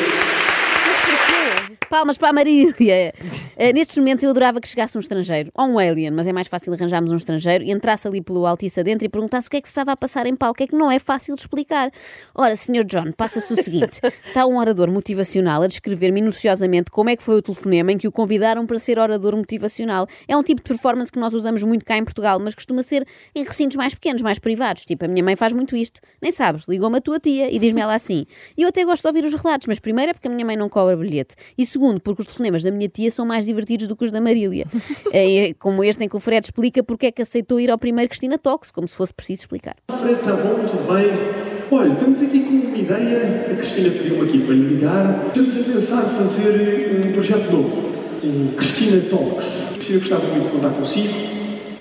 Palmas 1.89 2.17
para 2.17 2.29
a 2.29 2.33
Marília! 2.33 3.13
Eh, 3.57 3.71
nestes 3.71 3.97
momentos 3.97 4.23
eu 4.23 4.29
adorava 4.29 4.59
que 4.59 4.67
chegasse 4.67 4.97
um 4.97 4.99
estrangeiro, 4.99 5.49
ou 5.53 5.65
um 5.65 5.79
alien, 5.79 6.11
mas 6.11 6.27
é 6.27 6.33
mais 6.33 6.47
fácil 6.47 6.73
arranjarmos 6.73 7.11
um 7.11 7.15
estrangeiro, 7.15 7.63
e 7.63 7.71
entrasse 7.71 8.07
ali 8.07 8.21
pelo 8.21 8.45
Altice 8.45 8.79
adentro 8.79 9.05
e 9.05 9.09
perguntasse 9.09 9.47
o 9.47 9.51
que 9.51 9.57
é 9.57 9.61
que 9.61 9.67
se 9.67 9.71
estava 9.71 9.93
a 9.93 9.97
passar 9.97 10.25
em 10.25 10.35
palco, 10.35 10.61
é 10.61 10.67
que 10.67 10.75
não 10.75 10.91
é 10.91 10.99
fácil 10.99 11.35
de 11.35 11.41
explicar. 11.41 11.89
Ora, 12.33 12.55
Sr. 12.55 12.83
John, 12.83 13.11
passa-se 13.13 13.53
o 13.53 13.55
seguinte: 13.55 14.01
está 14.27 14.45
um 14.45 14.57
orador 14.57 14.91
motivacional 14.91 15.61
a 15.61 15.67
descrever 15.67 16.11
minuciosamente 16.11 16.91
como 16.91 17.09
é 17.09 17.15
que 17.15 17.23
foi 17.23 17.35
o 17.35 17.41
telefonema 17.41 17.91
em 17.91 17.97
que 17.97 18.07
o 18.07 18.11
convidaram 18.11 18.65
para 18.65 18.77
ser 18.77 18.99
orador 18.99 19.35
motivacional. 19.35 20.07
É 20.27 20.35
um 20.35 20.43
tipo 20.43 20.61
de 20.61 20.67
performance 20.67 21.11
que 21.11 21.19
nós 21.19 21.33
usamos 21.33 21.63
muito 21.63 21.85
cá 21.85 21.97
em 21.97 22.03
Portugal, 22.03 22.39
mas 22.39 22.55
costuma 22.55 22.83
ser 22.83 23.07
em 23.33 23.43
recintos 23.43 23.77
mais 23.77 23.93
pequenos, 23.93 24.21
mais 24.21 24.37
privados. 24.37 24.83
Tipo, 24.83 25.05
a 25.05 25.07
minha 25.07 25.23
mãe 25.23 25.35
faz 25.35 25.53
muito 25.53 25.75
isto. 25.75 26.01
Nem 26.21 26.31
sabes, 26.31 26.67
ligou-me 26.67 26.97
a 26.97 27.01
tua 27.01 27.19
tia 27.19 27.49
e 27.49 27.57
diz-me 27.57 27.81
ela 27.81 27.95
assim. 27.95 28.25
E 28.57 28.63
eu 28.63 28.69
até 28.69 28.83
gosto 28.83 29.03
de 29.03 29.07
ouvir 29.07 29.25
os 29.25 29.33
relatos, 29.33 29.67
mas 29.67 29.79
primeiro 29.79 30.11
é 30.11 30.13
porque 30.13 30.27
a 30.27 30.31
minha 30.31 30.45
mãe 30.45 30.57
não 30.57 30.67
cobra 30.67 30.97
bilhete. 30.97 31.35
E 31.57 31.65
segundo, 31.65 32.01
porque 32.01 32.21
os 32.21 32.27
telefonemas 32.27 32.63
da 32.63 32.71
minha 32.71 32.89
tia 32.89 33.09
são 33.09 33.25
mais 33.25 33.44
divertidos 33.45 33.87
do 33.87 33.95
que 33.95 34.05
os 34.05 34.11
da 34.11 34.21
Marília. 34.21 34.65
É 35.11 35.53
como 35.59 35.83
este 35.83 36.03
em 36.03 36.09
que 36.09 36.15
o 36.15 36.19
Fred 36.19 36.45
explica 36.45 36.83
porque 36.83 37.07
é 37.07 37.11
que 37.11 37.21
aceitou 37.21 37.59
ir 37.59 37.69
ao 37.71 37.77
primeiro 37.77 38.09
Cristina 38.09 38.37
Talks, 38.37 38.71
como 38.71 38.87
se 38.87 38.95
fosse 38.95 39.13
preciso 39.13 39.43
explicar. 39.43 39.75
Fred, 39.99 40.19
está 40.19 40.33
bom, 40.33 40.65
tudo 40.65 40.93
bem? 40.93 41.45
Olha, 41.71 41.93
estamos 41.93 42.21
aqui 42.21 42.39
com 42.41 42.67
uma 42.67 42.77
ideia. 42.77 43.47
A 43.51 43.55
Cristina 43.55 43.89
pediu-me 43.89 44.21
aqui 44.21 44.39
para 44.39 44.53
lhe 44.53 44.75
ligar. 44.75 45.25
Estamos 45.27 45.57
a 45.57 45.63
pensar 45.63 46.01
fazer 46.03 47.05
um 47.05 47.11
projeto 47.11 47.51
novo, 47.51 48.55
Cristina 48.55 49.01
Talks. 49.09 49.71
Cristina 49.75 49.99
gostava 49.99 50.27
muito 50.27 50.43
de 50.45 50.49
contar 50.49 50.69
consigo 50.69 51.13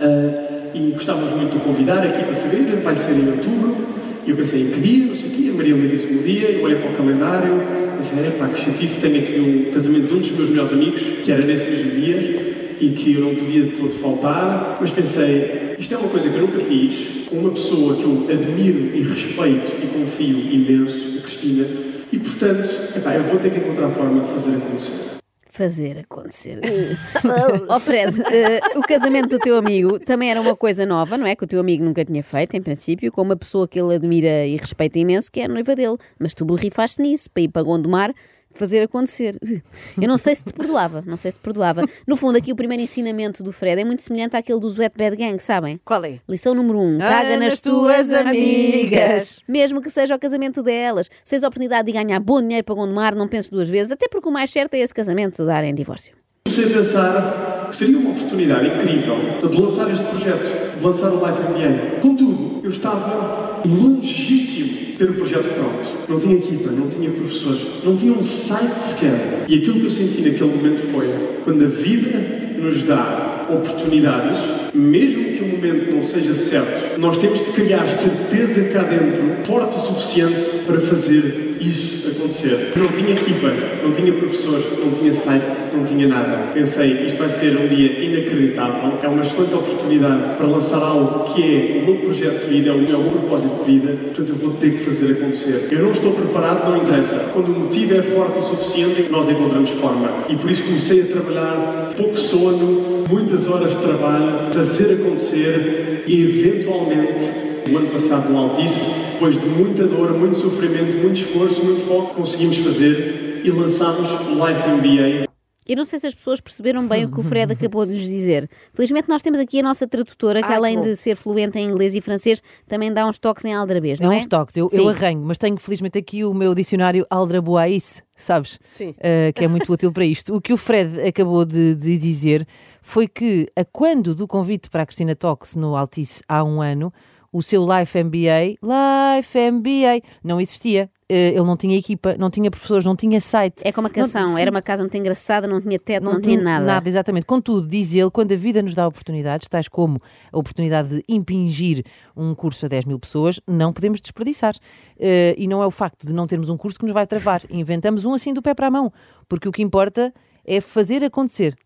ah, 0.00 0.70
e 0.74 0.90
gostávamos 0.92 1.30
muito 1.32 1.58
de 1.58 1.64
convidar 1.64 2.06
aqui 2.06 2.24
para 2.24 2.34
saber. 2.34 2.80
Vai 2.82 2.96
ser 2.96 3.12
em 3.12 3.28
outubro. 3.30 3.93
E 4.26 4.30
eu 4.30 4.36
pensei, 4.36 4.62
em 4.62 4.70
que 4.70 4.80
dia? 4.80 5.06
Não 5.06 5.16
sei 5.16 5.28
o 5.28 5.32
quê. 5.32 5.50
A 5.50 5.52
Maria 5.52 5.74
disse-me 5.88 6.18
o 6.18 6.22
dia. 6.22 6.50
Eu 6.50 6.62
olhei 6.64 6.78
para 6.78 6.90
o 6.90 6.94
calendário. 6.94 7.62
Pensei, 7.98 8.26
é 8.26 8.30
pá, 8.30 8.48
que 8.48 8.64
chatice. 8.64 9.00
Tenho 9.00 9.18
aqui 9.18 9.68
o 9.68 9.72
casamento 9.72 10.06
de 10.08 10.14
um 10.14 10.18
dos 10.18 10.30
meus 10.32 10.50
melhores 10.50 10.72
amigos, 10.72 11.02
que 11.22 11.30
era 11.32 11.44
nesse 11.44 11.66
mesmo 11.68 11.90
dia. 11.90 12.54
e 12.80 12.90
que 12.90 13.14
eu 13.14 13.20
não 13.22 13.34
podia 13.34 13.62
de 13.62 13.70
todo 13.72 13.90
faltar, 13.90 14.78
mas 14.80 14.90
pensei, 14.90 15.74
isto 15.78 15.94
é 15.94 15.98
uma 15.98 16.08
coisa 16.08 16.28
que 16.28 16.36
eu 16.36 16.42
nunca 16.42 16.58
fiz, 16.60 17.26
com 17.28 17.36
uma 17.36 17.50
pessoa 17.50 17.96
que 17.96 18.04
eu 18.04 18.26
admiro 18.30 18.94
e 18.94 19.02
respeito 19.02 19.72
e 19.82 19.86
confio 19.86 20.38
imenso, 20.50 21.18
a 21.18 21.22
Cristina, 21.22 21.66
e 22.12 22.18
portanto, 22.18 22.96
epá, 22.96 23.14
eu 23.14 23.22
vou 23.24 23.38
ter 23.38 23.50
que 23.50 23.58
encontrar 23.58 23.86
a 23.86 23.90
forma 23.90 24.22
de 24.22 24.28
fazer 24.28 24.56
acontecer. 24.56 25.23
Fazer 25.54 26.00
acontecer. 26.00 26.58
Ó 27.70 27.78
Fred, 27.78 28.20
eh, 28.22 28.60
o 28.74 28.82
casamento 28.82 29.28
do 29.28 29.38
teu 29.38 29.56
amigo 29.56 30.00
também 30.00 30.28
era 30.28 30.40
uma 30.40 30.56
coisa 30.56 30.84
nova, 30.84 31.16
não 31.16 31.24
é? 31.24 31.36
Que 31.36 31.44
o 31.44 31.46
teu 31.46 31.60
amigo 31.60 31.84
nunca 31.84 32.04
tinha 32.04 32.24
feito, 32.24 32.56
em 32.56 32.60
princípio, 32.60 33.12
com 33.12 33.22
uma 33.22 33.36
pessoa 33.36 33.68
que 33.68 33.80
ele 33.80 33.94
admira 33.94 34.44
e 34.44 34.56
respeita 34.56 34.98
imenso, 34.98 35.30
que 35.30 35.38
é 35.38 35.44
a 35.44 35.48
noiva 35.48 35.76
dele. 35.76 35.96
Mas 36.18 36.34
tu 36.34 36.44
borrifaste 36.44 37.00
nisso, 37.00 37.30
para 37.30 37.44
ir 37.44 37.48
para 37.50 37.62
Gondomar 37.62 38.12
fazer 38.54 38.82
acontecer. 38.82 39.36
Eu 40.00 40.08
não 40.08 40.18
sei 40.18 40.34
se 40.34 40.44
te 40.44 40.52
perdoava, 40.52 41.02
não 41.06 41.16
sei 41.16 41.30
se 41.30 41.36
te 41.38 41.40
perdoava. 41.42 41.82
No 42.06 42.16
fundo, 42.16 42.38
aqui 42.38 42.52
o 42.52 42.56
primeiro 42.56 42.82
ensinamento 42.82 43.42
do 43.42 43.52
Fred 43.52 43.80
é 43.80 43.84
muito 43.84 44.02
semelhante 44.02 44.36
àquele 44.36 44.60
dos 44.60 44.78
Wet 44.78 44.94
Bad 44.96 45.16
Gang, 45.16 45.38
sabem? 45.42 45.80
Qual 45.84 46.04
é? 46.04 46.18
Lição 46.28 46.54
número 46.54 46.78
um: 46.78 46.98
caga 46.98 47.36
nas 47.38 47.60
tuas 47.60 48.12
amigas. 48.12 49.40
Mesmo 49.48 49.80
que 49.80 49.90
seja 49.90 50.14
o 50.14 50.18
casamento 50.18 50.62
delas. 50.62 51.10
Se 51.24 51.36
a 51.36 51.38
oportunidade 51.38 51.86
de 51.86 51.92
ganhar 51.92 52.20
bom 52.20 52.40
dinheiro 52.40 52.64
para 52.64 52.74
Gondomar, 52.74 53.14
não 53.14 53.28
penses 53.28 53.50
duas 53.50 53.68
vezes, 53.68 53.92
até 53.92 54.08
porque 54.08 54.28
o 54.28 54.32
mais 54.32 54.50
certo 54.50 54.74
é 54.74 54.78
esse 54.78 54.94
casamento 54.94 55.44
dar 55.44 55.64
em 55.64 55.74
divórcio. 55.74 56.14
Comecei 56.46 56.66
a 56.66 56.76
pensar 56.76 57.68
que 57.70 57.76
seria 57.76 57.98
uma 57.98 58.10
oportunidade 58.10 58.66
incrível 58.66 59.16
de 59.50 59.60
lançar 59.60 59.90
este 59.90 60.04
projeto, 60.04 60.76
de 60.78 60.84
lançar 60.84 61.10
o 61.10 61.26
Life 61.26 61.40
MBA. 61.40 62.00
Contudo, 62.00 62.53
eu 62.64 62.70
estava 62.70 63.60
longíssimo 63.66 64.68
de 64.68 64.92
ter 64.96 65.10
o 65.10 65.12
projeto 65.12 65.52
pronto. 65.54 65.86
Não 66.08 66.18
tinha 66.18 66.36
equipa, 66.36 66.70
não 66.70 66.88
tinha 66.88 67.10
professores, 67.10 67.60
não 67.84 67.94
tinha 67.94 68.14
um 68.14 68.22
site 68.22 68.78
sequer. 68.78 69.44
E 69.46 69.58
aquilo 69.58 69.80
que 69.80 69.84
eu 69.84 69.90
senti 69.90 70.22
naquele 70.22 70.50
momento 70.50 70.80
foi 70.90 71.06
quando 71.44 71.62
a 71.62 71.68
vida 71.68 72.54
nos 72.58 72.82
dá 72.84 73.46
oportunidades, 73.50 74.38
mesmo 74.72 75.24
que 75.24 75.44
o 75.44 75.48
momento 75.48 75.94
não 75.94 76.02
seja 76.02 76.34
certo, 76.34 76.98
nós 76.98 77.18
temos 77.18 77.40
de 77.40 77.52
criar 77.52 77.86
certeza 77.86 78.64
cá 78.72 78.82
dentro, 78.82 79.22
forte 79.44 79.76
o 79.76 79.80
suficiente 79.80 80.64
para 80.66 80.80
fazer 80.80 81.53
isso 81.70 82.08
acontecer. 82.08 82.72
Não 82.76 82.88
tinha 82.88 83.12
equipa, 83.12 83.52
não 83.82 83.92
tinha 83.92 84.12
professor, 84.12 84.60
não 84.78 84.90
tinha 84.92 85.12
site, 85.12 85.44
não 85.74 85.84
tinha 85.84 86.08
nada. 86.08 86.52
Pensei, 86.52 87.06
isto 87.06 87.18
vai 87.18 87.30
ser 87.30 87.56
um 87.56 87.66
dia 87.68 88.04
inacreditável, 88.04 88.98
é 89.02 89.08
uma 89.08 89.22
excelente 89.22 89.54
oportunidade 89.54 90.36
para 90.36 90.46
lançar 90.46 90.82
algo 90.82 91.32
que 91.32 91.42
é 91.42 91.82
o 91.82 91.86
meu 91.86 91.96
projeto 91.96 92.44
de 92.44 92.46
vida, 92.46 92.70
é 92.70 92.72
o 92.72 92.78
meu 92.78 93.10
propósito 93.10 93.64
de 93.64 93.72
vida, 93.72 93.92
portanto 94.04 94.28
eu 94.28 94.36
vou 94.36 94.52
ter 94.54 94.72
que 94.72 94.78
fazer 94.78 95.12
acontecer. 95.12 95.68
Eu 95.70 95.82
não 95.82 95.92
estou 95.92 96.12
preparado, 96.12 96.68
não 96.68 96.76
interessa. 96.76 97.30
Quando 97.32 97.48
o 97.48 97.60
motivo 97.60 97.94
é 97.94 98.02
forte 98.02 98.38
o 98.38 98.42
suficiente, 98.42 99.06
nós 99.10 99.28
encontramos 99.28 99.70
forma. 99.70 100.10
E 100.28 100.36
por 100.36 100.50
isso 100.50 100.64
comecei 100.64 101.02
a 101.02 101.06
trabalhar, 101.06 101.90
pouco 101.96 102.16
sono, 102.16 103.04
muitas 103.08 103.46
horas 103.48 103.70
de 103.70 103.78
trabalho, 103.78 104.52
fazer 104.52 104.94
acontecer 104.94 106.04
e 106.06 106.22
eventualmente, 106.22 107.53
no 107.70 107.78
ano 107.78 107.90
passado 107.90 108.30
no 108.30 108.38
Altice, 108.38 108.86
depois 109.12 109.38
de 109.38 109.46
muita 109.46 109.86
dor, 109.86 110.12
muito 110.12 110.38
sofrimento, 110.38 110.98
muito 110.98 111.20
esforço, 111.20 111.64
muito 111.64 111.86
foco, 111.86 112.14
conseguimos 112.14 112.58
fazer 112.58 113.42
e 113.44 113.50
lançámos 113.50 114.10
o 114.10 114.46
Life 114.46 114.68
MBA. 114.68 115.34
Eu 115.66 115.76
não 115.76 115.84
sei 115.86 115.98
se 115.98 116.06
as 116.06 116.14
pessoas 116.14 116.42
perceberam 116.42 116.86
bem 116.86 117.06
o 117.06 117.10
que 117.10 117.18
o 117.18 117.22
Fred 117.22 117.54
acabou 117.54 117.86
de 117.86 117.92
lhes 117.92 118.06
dizer. 118.06 118.48
Felizmente 118.74 119.08
nós 119.08 119.22
temos 119.22 119.38
aqui 119.38 119.60
a 119.60 119.62
nossa 119.62 119.86
tradutora, 119.86 120.42
que 120.42 120.48
Ai, 120.48 120.56
além 120.56 120.76
bom. 120.76 120.82
de 120.82 120.94
ser 120.94 121.16
fluente 121.16 121.58
em 121.58 121.66
inglês 121.66 121.94
e 121.94 122.02
francês, 122.02 122.42
também 122.68 122.92
dá 122.92 123.06
uns 123.06 123.18
toques 123.18 123.42
em 123.46 123.54
aldrabês, 123.54 123.98
não 123.98 124.12
é? 124.12 124.16
uns 124.16 124.26
toques, 124.26 124.56
eu, 124.58 124.68
eu 124.72 124.88
arranho, 124.90 125.22
mas 125.22 125.38
tenho 125.38 125.56
felizmente 125.58 125.98
aqui 125.98 126.22
o 126.22 126.34
meu 126.34 126.54
dicionário 126.54 127.06
Aldraboais, 127.08 128.02
sabes? 128.14 128.58
Sim. 128.62 128.90
Uh, 128.90 129.32
que 129.34 129.44
é 129.44 129.48
muito 129.48 129.72
útil 129.72 129.90
para 129.90 130.04
isto. 130.04 130.34
O 130.34 130.40
que 130.40 130.52
o 130.52 130.56
Fred 130.58 131.00
acabou 131.00 131.46
de, 131.46 131.74
de 131.74 131.96
dizer 131.96 132.46
foi 132.82 133.08
que, 133.08 133.46
a 133.56 133.64
quando 133.64 134.14
do 134.14 134.28
convite 134.28 134.68
para 134.68 134.82
a 134.82 134.86
Cristina 134.86 135.16
Talks 135.16 135.56
no 135.56 135.74
Altice 135.76 136.22
há 136.28 136.44
um 136.44 136.60
ano, 136.60 136.92
o 137.34 137.42
seu 137.42 137.66
Life 137.66 137.98
MBA, 138.00 138.56
Life 138.62 139.36
MBA, 139.50 140.00
não 140.22 140.40
existia. 140.40 140.88
Uh, 141.10 141.14
ele 141.36 141.42
não 141.42 141.56
tinha 141.56 141.76
equipa, 141.76 142.14
não 142.16 142.30
tinha 142.30 142.48
professores, 142.50 142.86
não 142.86 142.94
tinha 142.94 143.20
site. 143.20 143.56
É 143.64 143.72
como 143.72 143.88
a 143.88 143.90
Não- 143.90 143.94
canção, 143.94 144.28
sim, 144.28 144.40
era 144.40 144.50
uma 144.50 144.62
casa 144.62 144.82
muito 144.84 144.96
engraçada, 144.96 145.46
não 145.48 145.60
tinha 145.60 145.78
teto, 145.78 146.04
não, 146.04 146.18
tinha 146.20 146.40
nada. 146.40 146.64
Nada, 146.64 146.88
exatamente. 146.88 147.26
Contudo, 147.26 147.66
diz 147.66 147.92
ele, 147.92 148.08
quando 148.08 148.32
a 148.32 148.36
vida 148.36 148.62
nos 148.62 148.74
dá 148.74 148.86
oportunidades, 148.86 149.48
tais 149.48 149.66
como 149.68 150.00
a 150.32 150.38
oportunidade 150.38 150.88
de 150.88 151.04
impingir 151.08 151.84
um 152.16 152.34
curso 152.36 152.64
a 152.64 152.68
10 152.68 152.84
mil 152.86 152.98
pessoas, 153.00 153.38
não 153.46 153.72
podemos 153.72 154.00
desperdiçar. 154.00 154.54
Eh, 154.98 155.34
e 155.36 155.46
não 155.48 155.60
é 155.60 155.66
o 155.66 155.70
facto 155.72 156.06
de 156.06 156.14
não 156.14 156.26
termos 156.26 156.48
um 156.48 156.56
curso 156.56 156.78
que 156.78 156.84
nos 156.84 156.94
vai 156.94 157.06
travar. 157.06 157.42
Inventamos 157.50 158.04
um 158.04 158.14
assim 158.14 158.32
do 158.32 158.40
pé 158.40 158.54
para 158.54 158.68
a 158.68 158.70
mão. 158.70 158.90
Porque 159.28 159.48
o 159.48 159.52
que 159.52 159.60
importa 159.62 160.14
é 160.46 160.60
fazer 160.60 161.04
acontecer. 161.04 161.56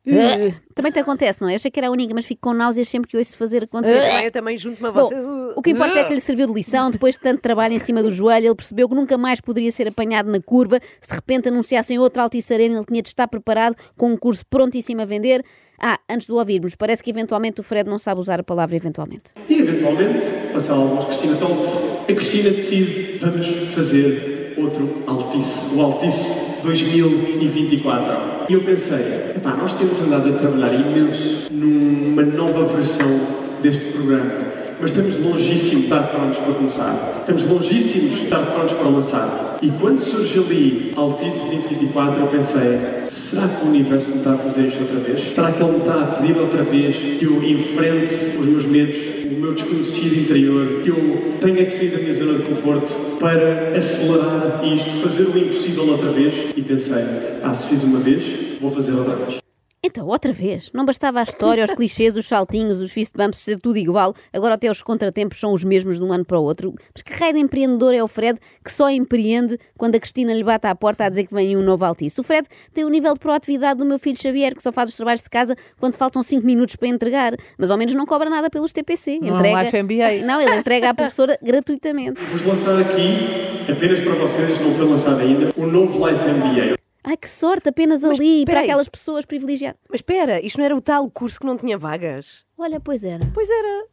Também 0.75 0.93
te 0.93 0.99
acontece, 1.01 1.41
não 1.41 1.49
é? 1.49 1.53
Eu 1.53 1.57
achei 1.57 1.71
que 1.71 1.81
era 1.81 1.89
a 1.89 1.91
única, 1.91 2.15
mas 2.15 2.25
fico 2.25 2.41
com 2.43 2.55
náuseas 2.55 2.89
sempre 2.89 3.11
que 3.11 3.17
ouço 3.17 3.37
fazer 3.37 3.65
acontecer. 3.65 4.01
Bem, 4.01 4.25
eu 4.25 4.31
também 4.31 4.57
junto-me 4.57 4.89
a 4.89 4.93
Bom, 4.93 5.03
vocês. 5.03 5.25
o 5.57 5.61
que 5.61 5.71
importa 5.71 5.99
é 5.99 6.05
que 6.05 6.15
lhe 6.15 6.21
serviu 6.21 6.47
de 6.47 6.53
lição, 6.53 6.91
depois 6.91 7.17
de 7.17 7.23
tanto 7.23 7.43
trabalho 7.43 7.75
em 7.75 7.79
cima 7.79 8.03
do 8.03 8.11
joelho, 8.11 8.47
ele 8.47 8.55
percebeu 8.55 8.89
que 8.89 8.95
nunca 8.95 9.19
mais 9.19 9.41
poderia 9.41 9.73
ser 9.73 9.89
apanhado 9.89 10.31
na 10.31 10.41
curva. 10.41 10.79
Se 11.01 11.09
de 11.11 11.17
repente 11.17 11.49
anunciassem 11.49 11.99
outro 11.99 12.23
Altice 12.23 12.55
Arena, 12.55 12.77
ele 12.77 12.87
tinha 12.87 13.03
de 13.03 13.09
estar 13.09 13.27
preparado 13.27 13.75
com 13.97 14.13
um 14.13 14.17
curso 14.17 14.45
prontíssimo 14.49 15.03
a 15.03 15.05
vender. 15.05 15.45
Ah, 15.81 15.99
antes 16.09 16.27
de 16.27 16.33
o 16.33 16.37
ouvirmos, 16.37 16.75
parece 16.75 17.03
que 17.03 17.11
eventualmente 17.11 17.61
o 17.61 17.63
Fred 17.63 17.89
não 17.89 17.99
sabe 17.99 18.21
usar 18.21 18.41
a 18.41 18.43
palavra 18.43 18.75
eventualmente. 18.77 19.33
E 19.49 19.61
eventualmente, 19.61 20.25
passar 20.53 20.75
alguns 20.75 21.05
Cristina 21.05 21.37
Talks, 21.37 21.69
a 22.03 22.13
Cristina 22.15 22.51
decide, 22.51 23.19
vamos 23.21 23.47
fazer 23.75 24.38
outro 24.63 24.89
Altice, 25.07 25.77
o 25.77 25.83
Altice 25.83 26.63
2024. 26.63 28.47
E 28.49 28.53
eu 28.53 28.61
pensei, 28.63 29.33
epá, 29.37 29.57
nós 29.57 29.75
temos 29.75 30.01
andado 30.01 30.29
a 30.29 30.33
trabalhar 30.33 30.75
imenso 30.75 31.49
numa 31.51 32.23
nova 32.23 32.65
versão 32.65 33.21
deste 33.63 33.93
programa, 33.93 34.33
mas 34.81 34.91
estamos 34.91 35.19
longíssimos 35.21 35.81
de 35.81 35.85
estar 35.85 36.03
prontos 36.09 36.39
para 36.39 36.55
começar. 36.55 37.17
Estamos 37.21 37.47
longíssimos 37.47 38.11
de 38.17 38.25
estar 38.25 38.41
prontos 38.41 38.75
para 38.75 38.89
lançar. 38.89 39.48
E 39.61 39.71
quando 39.71 39.99
surge 39.99 40.39
ali 40.39 40.93
Altice 40.95 41.41
2024, 41.41 42.21
eu 42.21 42.27
pensei, 42.29 42.79
será 43.11 43.49
que 43.49 43.67
o 43.67 43.69
universo 43.69 44.13
me 44.13 44.19
está 44.19 44.35
a 44.35 44.39
fazer 44.39 44.69
isto 44.69 44.83
outra 44.83 45.01
vez? 45.01 45.35
Será 45.35 45.51
que 45.51 45.61
ele 45.61 45.73
me 45.73 45.79
está 45.79 46.01
a 46.01 46.07
pedir 46.07 46.39
outra 46.39 46.63
vez 46.63 46.97
que 46.97 47.25
eu 47.25 47.43
enfrente 47.43 48.15
os 48.39 48.47
meus 48.47 48.67
medos, 48.67 48.99
o 49.25 49.35
meu 49.35 49.55
desconhecido 49.55 50.21
interior, 50.21 50.83
que 50.85 50.91
eu 50.91 51.35
tenha 51.41 51.65
que 51.65 51.71
sair 51.71 51.89
da 51.89 51.99
minha 51.99 52.15
zona 52.15 52.39
de 52.39 52.45
conforto 52.45 53.19
para 53.19 53.77
acelerar 53.77 54.61
isto, 54.65 54.91
fazer 55.03 55.25
o 55.25 55.37
impossível 55.37 55.89
outra 55.89 56.13
vez? 56.13 56.35
E 56.57 56.63
pensei, 56.63 57.05
ah, 57.43 57.53
se 57.53 57.67
fiz 57.67 57.83
uma 57.83 57.99
vez, 57.99 58.23
vou 58.61 58.71
fazer 58.71 58.93
outra 58.93 59.17
vez. 59.17 59.48
Então, 59.85 60.09
outra 60.09 60.33
vez, 60.33 60.73
não 60.75 60.85
bastava 60.85 61.21
a 61.21 61.23
história, 61.23 61.65
os 61.65 61.71
clichês, 61.77 62.17
os 62.17 62.27
saltinhos, 62.27 62.81
os 62.81 62.93
fist 62.93 63.15
bumps 63.17 63.41
ser 63.41 63.61
tudo 63.61 63.79
igual, 63.79 64.13
agora 64.33 64.55
até 64.55 64.69
os 64.69 64.83
contratempos 64.83 65.39
são 65.39 65.53
os 65.53 65.63
mesmos 65.63 66.01
de 66.01 66.05
um 66.05 66.13
ano 66.13 66.25
para 66.25 66.39
o 66.39 66.43
outro. 66.43 66.75
Mas 66.93 67.03
que 67.03 67.13
raio 67.13 67.35
de 67.35 67.41
empreendedor 67.41 67.95
é 67.95 68.03
o 68.03 68.09
Fred 68.09 68.39
que 68.65 68.73
só 68.73 68.91
empreende 68.91 69.57
quando 69.77 69.95
a 69.95 70.01
Cristina 70.01 70.35
lhe 70.35 70.43
bate 70.43 70.67
à 70.67 70.75
porta 70.75 71.05
a 71.05 71.09
dizer 71.09 71.27
que 71.27 71.35
vem 71.35 71.57
um 71.57 71.63
novo 71.63 71.85
Altice? 71.85 72.21
O 72.21 72.25
Fred 72.25 72.49
tem 72.75 72.85
o 72.85 72.89
nível 72.89 73.15
de 73.15 73.21
proatividade 73.21 73.79
do 73.79 73.87
meu 73.87 73.99
filho 73.99 74.21
Xavier, 74.21 74.55
que 74.55 74.63
só 74.63 74.73
faz 74.73 74.91
os 74.91 74.97
trabalhos 74.97 75.23
de 75.23 75.31
casa 75.31 75.55
quando 75.79 75.95
faltam 75.95 76.25
5 76.25 76.45
minutos 76.45 76.75
para 76.75 76.89
entregar, 76.89 77.37
mas 77.57 77.71
ao 77.71 77.79
menos 77.79 77.95
não 77.95 78.05
cobra 78.05 78.29
nada 78.29 78.51
pelos 78.51 78.73
TPC. 78.73 79.21
Não 79.21 79.39
é 79.39 79.53
um 79.53 79.63
Life 79.63 79.83
MBA. 79.83 80.27
Não, 80.27 80.41
ele 80.41 80.57
entrega 80.57 80.91
à 80.91 80.95
professora 80.95 81.39
gratuitamente. 81.43 82.21
Vamos 82.21 82.45
lançar 82.45 82.81
aqui, 82.81 83.71
apenas 83.71 84.01
para 84.01 84.15
vocês, 84.17 84.51
isto 84.51 84.65
não 84.65 84.75
foi 84.75 84.87
lançado 84.89 85.21
ainda, 85.21 85.53
o 85.57 85.67
novo 85.67 86.09
Life 86.09 86.25
MBA. 86.25 86.78
Ai, 87.05 87.17
que 87.17 87.29
sorte, 87.29 87.69
apenas 87.69 88.05
ali, 88.05 88.45
para 88.45 88.55
peraí. 88.55 88.65
aquelas 88.65 88.89
pessoas 88.89 89.25
privilegiadas. 89.25 89.79
Mas 89.89 89.99
espera, 90.01 90.41
isto 90.45 90.59
não 90.59 90.65
era 90.65 90.77
o 90.77 90.81
tal 90.81 91.09
curso 91.11 91.41
que 91.41 91.47
não 91.47 91.57
tinha 91.57 91.79
vagas? 91.79 92.45
Olha, 92.59 92.81
pois 92.81 93.05
era. 93.05 93.25
Pois 93.33 93.49
era. 93.51 93.85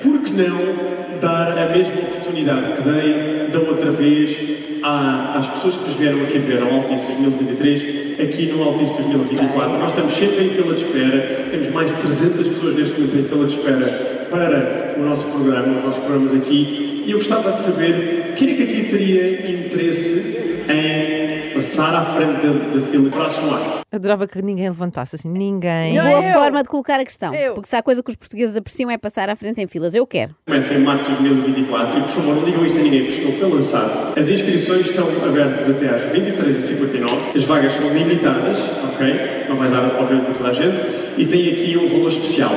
Por 0.00 0.22
que 0.22 0.32
não 0.32 1.18
dar 1.20 1.58
a 1.58 1.68
mesma 1.70 2.00
oportunidade 2.02 2.72
que 2.72 2.82
dei 2.88 3.48
da 3.50 3.58
outra 3.68 3.90
vez 3.90 4.60
à- 4.82 5.36
às 5.38 5.46
pessoas 5.48 5.76
que 5.76 5.84
nos 5.88 5.96
vieram 5.96 6.22
aqui 6.22 6.38
ver 6.38 6.62
ao 6.62 6.72
Altice 6.72 7.06
2023, 7.06 8.20
aqui 8.20 8.46
no 8.46 8.62
Altice 8.62 8.94
2024? 8.94 9.78
Nós 9.78 9.90
estamos 9.90 10.14
sempre 10.14 10.46
em 10.46 10.50
fila 10.54 10.74
de 10.74 10.84
espera, 10.84 11.48
temos 11.50 11.68
mais 11.70 11.92
de 11.94 12.00
300 12.00 12.46
pessoas 12.48 12.74
neste 12.76 12.94
momento 13.00 13.18
em 13.18 13.24
fila 13.24 13.46
de 13.46 13.56
espera 13.56 14.26
para 14.30 14.94
o 14.98 15.02
nosso 15.02 15.26
programa, 15.26 15.78
os 15.78 15.84
nossos 15.84 16.00
programas 16.04 16.34
aqui, 16.34 17.02
e 17.04 17.10
eu 17.10 17.18
gostava 17.18 17.52
de 17.52 17.58
saber 17.60 18.34
quem 18.36 18.50
é 18.52 18.54
que 18.54 18.62
aqui 18.62 18.84
teria 18.90 19.50
interesse 19.50 20.62
em 20.68 21.37
passar 21.58 21.94
à 21.94 22.04
frente 22.14 22.46
da, 22.46 22.78
da 22.80 22.86
fila 22.86 23.10
para 23.10 23.26
assumar. 23.26 23.80
Adorava 23.90 24.26
que 24.26 24.40
ninguém 24.42 24.68
levantasse 24.68 25.16
assim. 25.16 25.28
Ninguém. 25.30 25.94
Não, 25.94 26.04
Boa 26.04 26.24
eu. 26.24 26.32
forma 26.32 26.62
de 26.62 26.68
colocar 26.68 27.00
a 27.00 27.04
questão. 27.04 27.34
Eu. 27.34 27.54
Porque 27.54 27.68
se 27.68 27.74
há 27.74 27.82
coisa 27.82 28.02
que 28.02 28.10
os 28.10 28.16
portugueses 28.16 28.56
apreciam 28.56 28.90
é 28.90 28.98
passar 28.98 29.28
à 29.28 29.34
frente 29.34 29.60
em 29.60 29.66
filas. 29.66 29.94
Eu 29.94 30.06
quero. 30.06 30.34
Começa 30.46 30.74
em 30.74 30.78
março 30.80 31.04
de 31.04 31.10
2024 31.16 31.98
e, 31.98 32.02
por 32.02 32.10
favor, 32.10 32.36
não 32.36 32.44
digam 32.44 32.64
isto 32.66 32.78
a 32.78 32.82
ninguém, 32.82 33.06
porque 33.06 33.20
não 33.24 33.32
foi 33.32 33.50
lançado. 33.50 34.18
As 34.18 34.28
inscrições 34.28 34.86
estão 34.86 35.08
abertas 35.26 35.68
até 35.68 35.88
às 35.88 36.02
23h59. 36.12 37.36
As 37.36 37.44
vagas 37.44 37.72
são 37.74 37.88
limitadas, 37.88 38.58
ok? 38.84 39.46
Não 39.48 39.56
vai 39.56 39.70
dar, 39.70 39.84
obviamente, 39.98 40.26
para 40.26 40.34
toda 40.34 40.48
a 40.50 40.54
gente. 40.54 40.80
E 41.16 41.26
tem 41.26 41.50
aqui 41.52 41.76
um 41.76 41.88
valor 41.88 42.12
especial. 42.12 42.52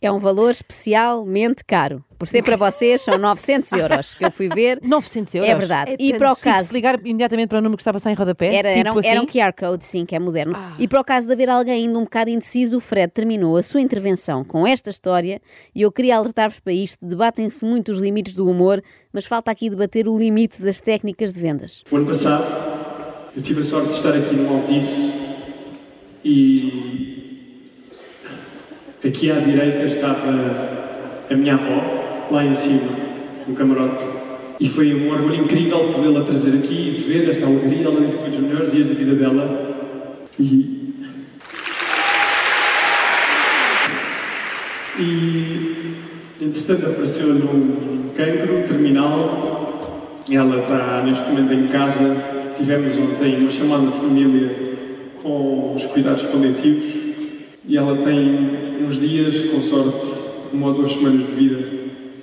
É 0.00 0.12
um 0.12 0.18
valor 0.18 0.50
especialmente 0.50 1.64
caro. 1.64 2.04
Por 2.16 2.26
ser 2.28 2.42
para 2.44 2.56
vocês, 2.56 3.00
são 3.00 3.18
900 3.18 3.72
euros 3.72 4.14
que 4.14 4.24
eu 4.24 4.30
fui 4.30 4.48
ver. 4.48 4.78
900 4.82 5.34
euros? 5.36 5.50
É 5.50 5.54
verdade. 5.56 5.90
É 5.92 5.96
e 5.98 6.08
tanto. 6.10 6.18
para 6.18 6.32
o 6.32 6.34
Tipo, 6.34 6.44
caso. 6.44 6.68
se 6.68 6.72
ligar 6.74 7.00
imediatamente 7.04 7.48
para 7.48 7.58
o 7.58 7.60
número 7.60 7.76
que 7.76 7.80
está 7.82 7.90
a 7.90 7.94
passar 7.94 8.10
em 8.12 8.14
rodapé, 8.14 8.54
Era, 8.54 8.68
tipo 8.72 8.80
era, 8.80 8.94
um, 8.94 8.98
assim, 8.98 9.08
era 9.08 9.20
um 9.22 9.26
QR 9.26 9.52
Code, 9.58 9.84
sim, 9.84 10.04
que 10.06 10.14
é 10.14 10.18
moderno. 10.20 10.56
E 10.78 10.86
para 10.86 11.00
o 11.00 11.04
caso 11.04 11.26
de 11.26 11.32
haver 11.32 11.48
alguém 11.50 11.74
ainda 11.86 11.98
um 11.98 12.04
bocado 12.04 12.30
indeciso, 12.30 12.76
o 12.78 12.80
Fred 12.80 13.12
terminou 13.12 13.56
a 13.56 13.62
sua 13.62 13.80
intervenção 13.80 14.44
com 14.44 14.66
esta 14.66 14.88
história 14.90 15.40
e 15.74 15.82
eu 15.82 15.90
queria 15.90 16.16
alertar-vos 16.16 16.60
para 16.60 16.72
isto. 16.72 17.04
Debatem-se 17.04 17.64
muito 17.64 17.90
os 17.90 17.98
limites 17.98 18.34
do 18.36 18.48
humor, 18.48 18.82
mas 19.12 19.26
falta 19.26 19.50
aqui 19.50 19.68
debater 19.70 20.06
o 20.08 20.16
limite 20.18 20.62
das 20.62 20.78
técnicas 20.80 21.32
de 21.32 21.40
vendas. 21.40 21.82
O 21.90 21.96
ano 21.96 22.06
passado, 22.06 22.44
eu 23.36 23.42
tive 23.42 23.62
a 23.62 23.64
sorte 23.64 23.88
de 23.90 23.94
estar 23.96 24.14
aqui 24.14 24.34
no 24.34 24.54
Altice 24.54 25.12
e 26.24 27.07
aqui 29.04 29.30
à 29.30 29.40
direita 29.40 29.84
estava 29.84 30.30
a 31.30 31.34
minha 31.34 31.54
avó, 31.54 32.28
lá 32.30 32.44
em 32.44 32.54
cima, 32.54 32.90
no 33.46 33.54
camarote. 33.54 34.04
E 34.60 34.68
foi 34.68 34.94
um 34.94 35.10
orgulho 35.10 35.36
incrível 35.36 35.88
podê-la 35.92 36.24
trazer 36.24 36.58
aqui 36.58 36.96
e 36.96 37.04
ver 37.08 37.28
esta 37.30 37.46
alegria. 37.46 37.86
Ela 37.86 38.00
disse 38.00 38.16
que 38.16 38.22
foi 38.22 38.30
dos 38.30 38.40
melhores 38.40 38.72
dias 38.72 38.88
da 38.88 38.94
vida 38.94 39.14
dela. 39.14 40.26
E. 40.38 40.78
E. 44.98 45.94
Entretanto, 46.40 46.86
apareceu-lhe 46.86 47.42
um 47.42 48.10
cancro 48.16 48.62
terminal 48.66 49.58
ela 50.30 50.58
está 50.60 51.02
neste 51.04 51.26
momento 51.28 51.54
em 51.54 51.68
casa. 51.68 52.16
Tivemos 52.56 52.96
ontem 52.98 53.38
uma 53.38 53.50
chamada 53.50 53.86
de 53.86 53.92
família 53.92 54.50
com 55.22 55.74
os 55.74 55.86
cuidados 55.86 56.24
paliativos 56.24 56.97
e 57.68 57.76
ela 57.76 57.98
tem 57.98 58.80
uns 58.82 58.98
dias, 58.98 59.50
com 59.50 59.60
sorte, 59.60 60.06
uma 60.52 60.68
ou 60.68 60.74
duas 60.74 60.92
semanas 60.92 61.26
de 61.26 61.32
vida. 61.32 61.68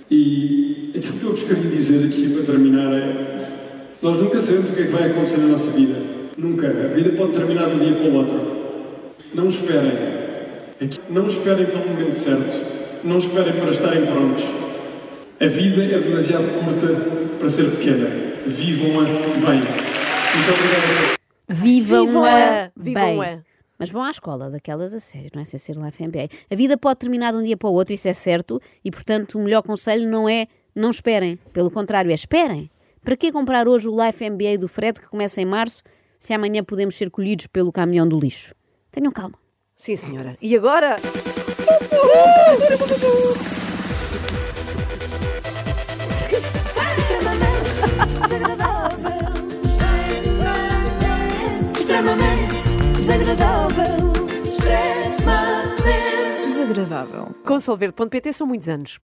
E 0.10 0.91
aquilo 0.97 1.19
que 1.19 1.23
eu 1.23 1.31
vos 1.31 1.43
queria 1.43 1.69
dizer 1.69 2.08
aqui 2.08 2.34
para 2.34 2.43
terminar 2.43 2.91
é: 2.93 3.36
nós 4.01 4.17
nunca 4.17 4.41
sabemos 4.41 4.71
o 4.71 4.73
que 4.73 4.81
é 4.81 4.86
que 4.86 4.91
vai 4.91 5.12
acontecer 5.12 5.38
na 5.38 5.47
nossa 5.47 5.69
vida. 5.69 5.95
Nunca. 6.36 6.67
A 6.67 6.93
vida 6.93 7.12
pode 7.12 7.34
terminar 7.34 7.69
de 7.69 7.75
um 7.75 7.79
dia 7.79 7.93
para 7.93 8.10
o 8.10 8.13
outro. 8.15 8.41
Não 9.36 9.47
esperem. 9.47 9.91
Não 11.10 11.27
esperem 11.27 11.65
pelo 11.67 11.88
momento 11.88 12.13
certo. 12.13 13.05
Não 13.05 13.19
esperem 13.19 13.53
para 13.53 13.71
estarem 13.71 14.05
prontos. 14.08 14.43
A 15.39 15.45
vida 15.45 15.84
é 15.84 15.99
demasiado 15.99 16.47
curta 16.60 16.88
para 17.38 17.49
ser 17.49 17.69
pequena. 17.71 18.08
Vivam-a 18.47 19.03
bem. 19.03 19.62
Muito 20.36 20.51
obrigado. 20.51 21.15
Vivam-a 21.47 22.05
Vivam-a! 22.05 22.71
bem. 22.75 22.93
Vivam-a! 22.93 23.55
Mas 23.86 23.91
vão 23.91 24.02
à 24.02 24.10
escola 24.10 24.50
daquelas 24.50 24.95
a 24.95 25.00
sério, 25.00 25.30
não 25.36 25.43
é? 25.43 25.45
Sem 25.45 25.60
ser 25.60 25.76
Life 25.76 26.02
MBA. 26.04 26.28
A 26.50 26.56
vida 26.56 26.76
pode 26.76 26.98
terminar 26.98 27.32
de 27.34 27.38
um 27.38 27.43
dia 27.43 27.56
para 27.56 27.69
o 27.69 27.74
outro, 27.74 27.93
isso 27.93 28.08
é 28.08 28.13
certo, 28.13 28.60
e 28.84 28.89
portanto 28.89 29.38
o 29.38 29.43
melhor 29.43 29.62
conselho 29.62 30.10
não 30.10 30.28
é 30.28 30.48
não 30.74 30.89
esperem. 30.89 31.38
Pelo 31.54 31.69
contrário, 31.69 32.10
é 32.10 32.15
esperem. 32.15 32.71
Para 33.04 33.15
que 33.15 33.32
comprar 33.32 33.67
hoje 33.67 33.88
o 33.88 33.95
Life 33.95 34.28
MBA 34.28 34.58
do 34.58 34.67
Fred 34.67 35.00
que 35.00 35.08
começa 35.08 35.39
em 35.39 35.45
março, 35.45 35.84
se 36.17 36.34
amanhã 36.34 36.63
podemos 36.63 36.95
ser 36.95 37.12
colhidos 37.12 37.45
pelo 37.45 37.71
caminhão 37.71 38.08
do 38.08 38.19
lixo? 38.19 38.56
Tenham 38.89 39.12
calma. 39.12 39.38
Sim, 39.76 39.95
senhora. 39.95 40.36
E 40.41 40.56
agora? 40.56 40.95
Extremamente 46.98 47.60
desagradável. 48.19 49.26
Extremamente 51.78 52.35
desagradável. 53.06 54.13
Extremamente 54.44 56.48
desagradável. 56.48 57.36
Com 57.46 57.60
são 58.36 58.48
muitos 58.48 58.68
anos. 58.68 59.00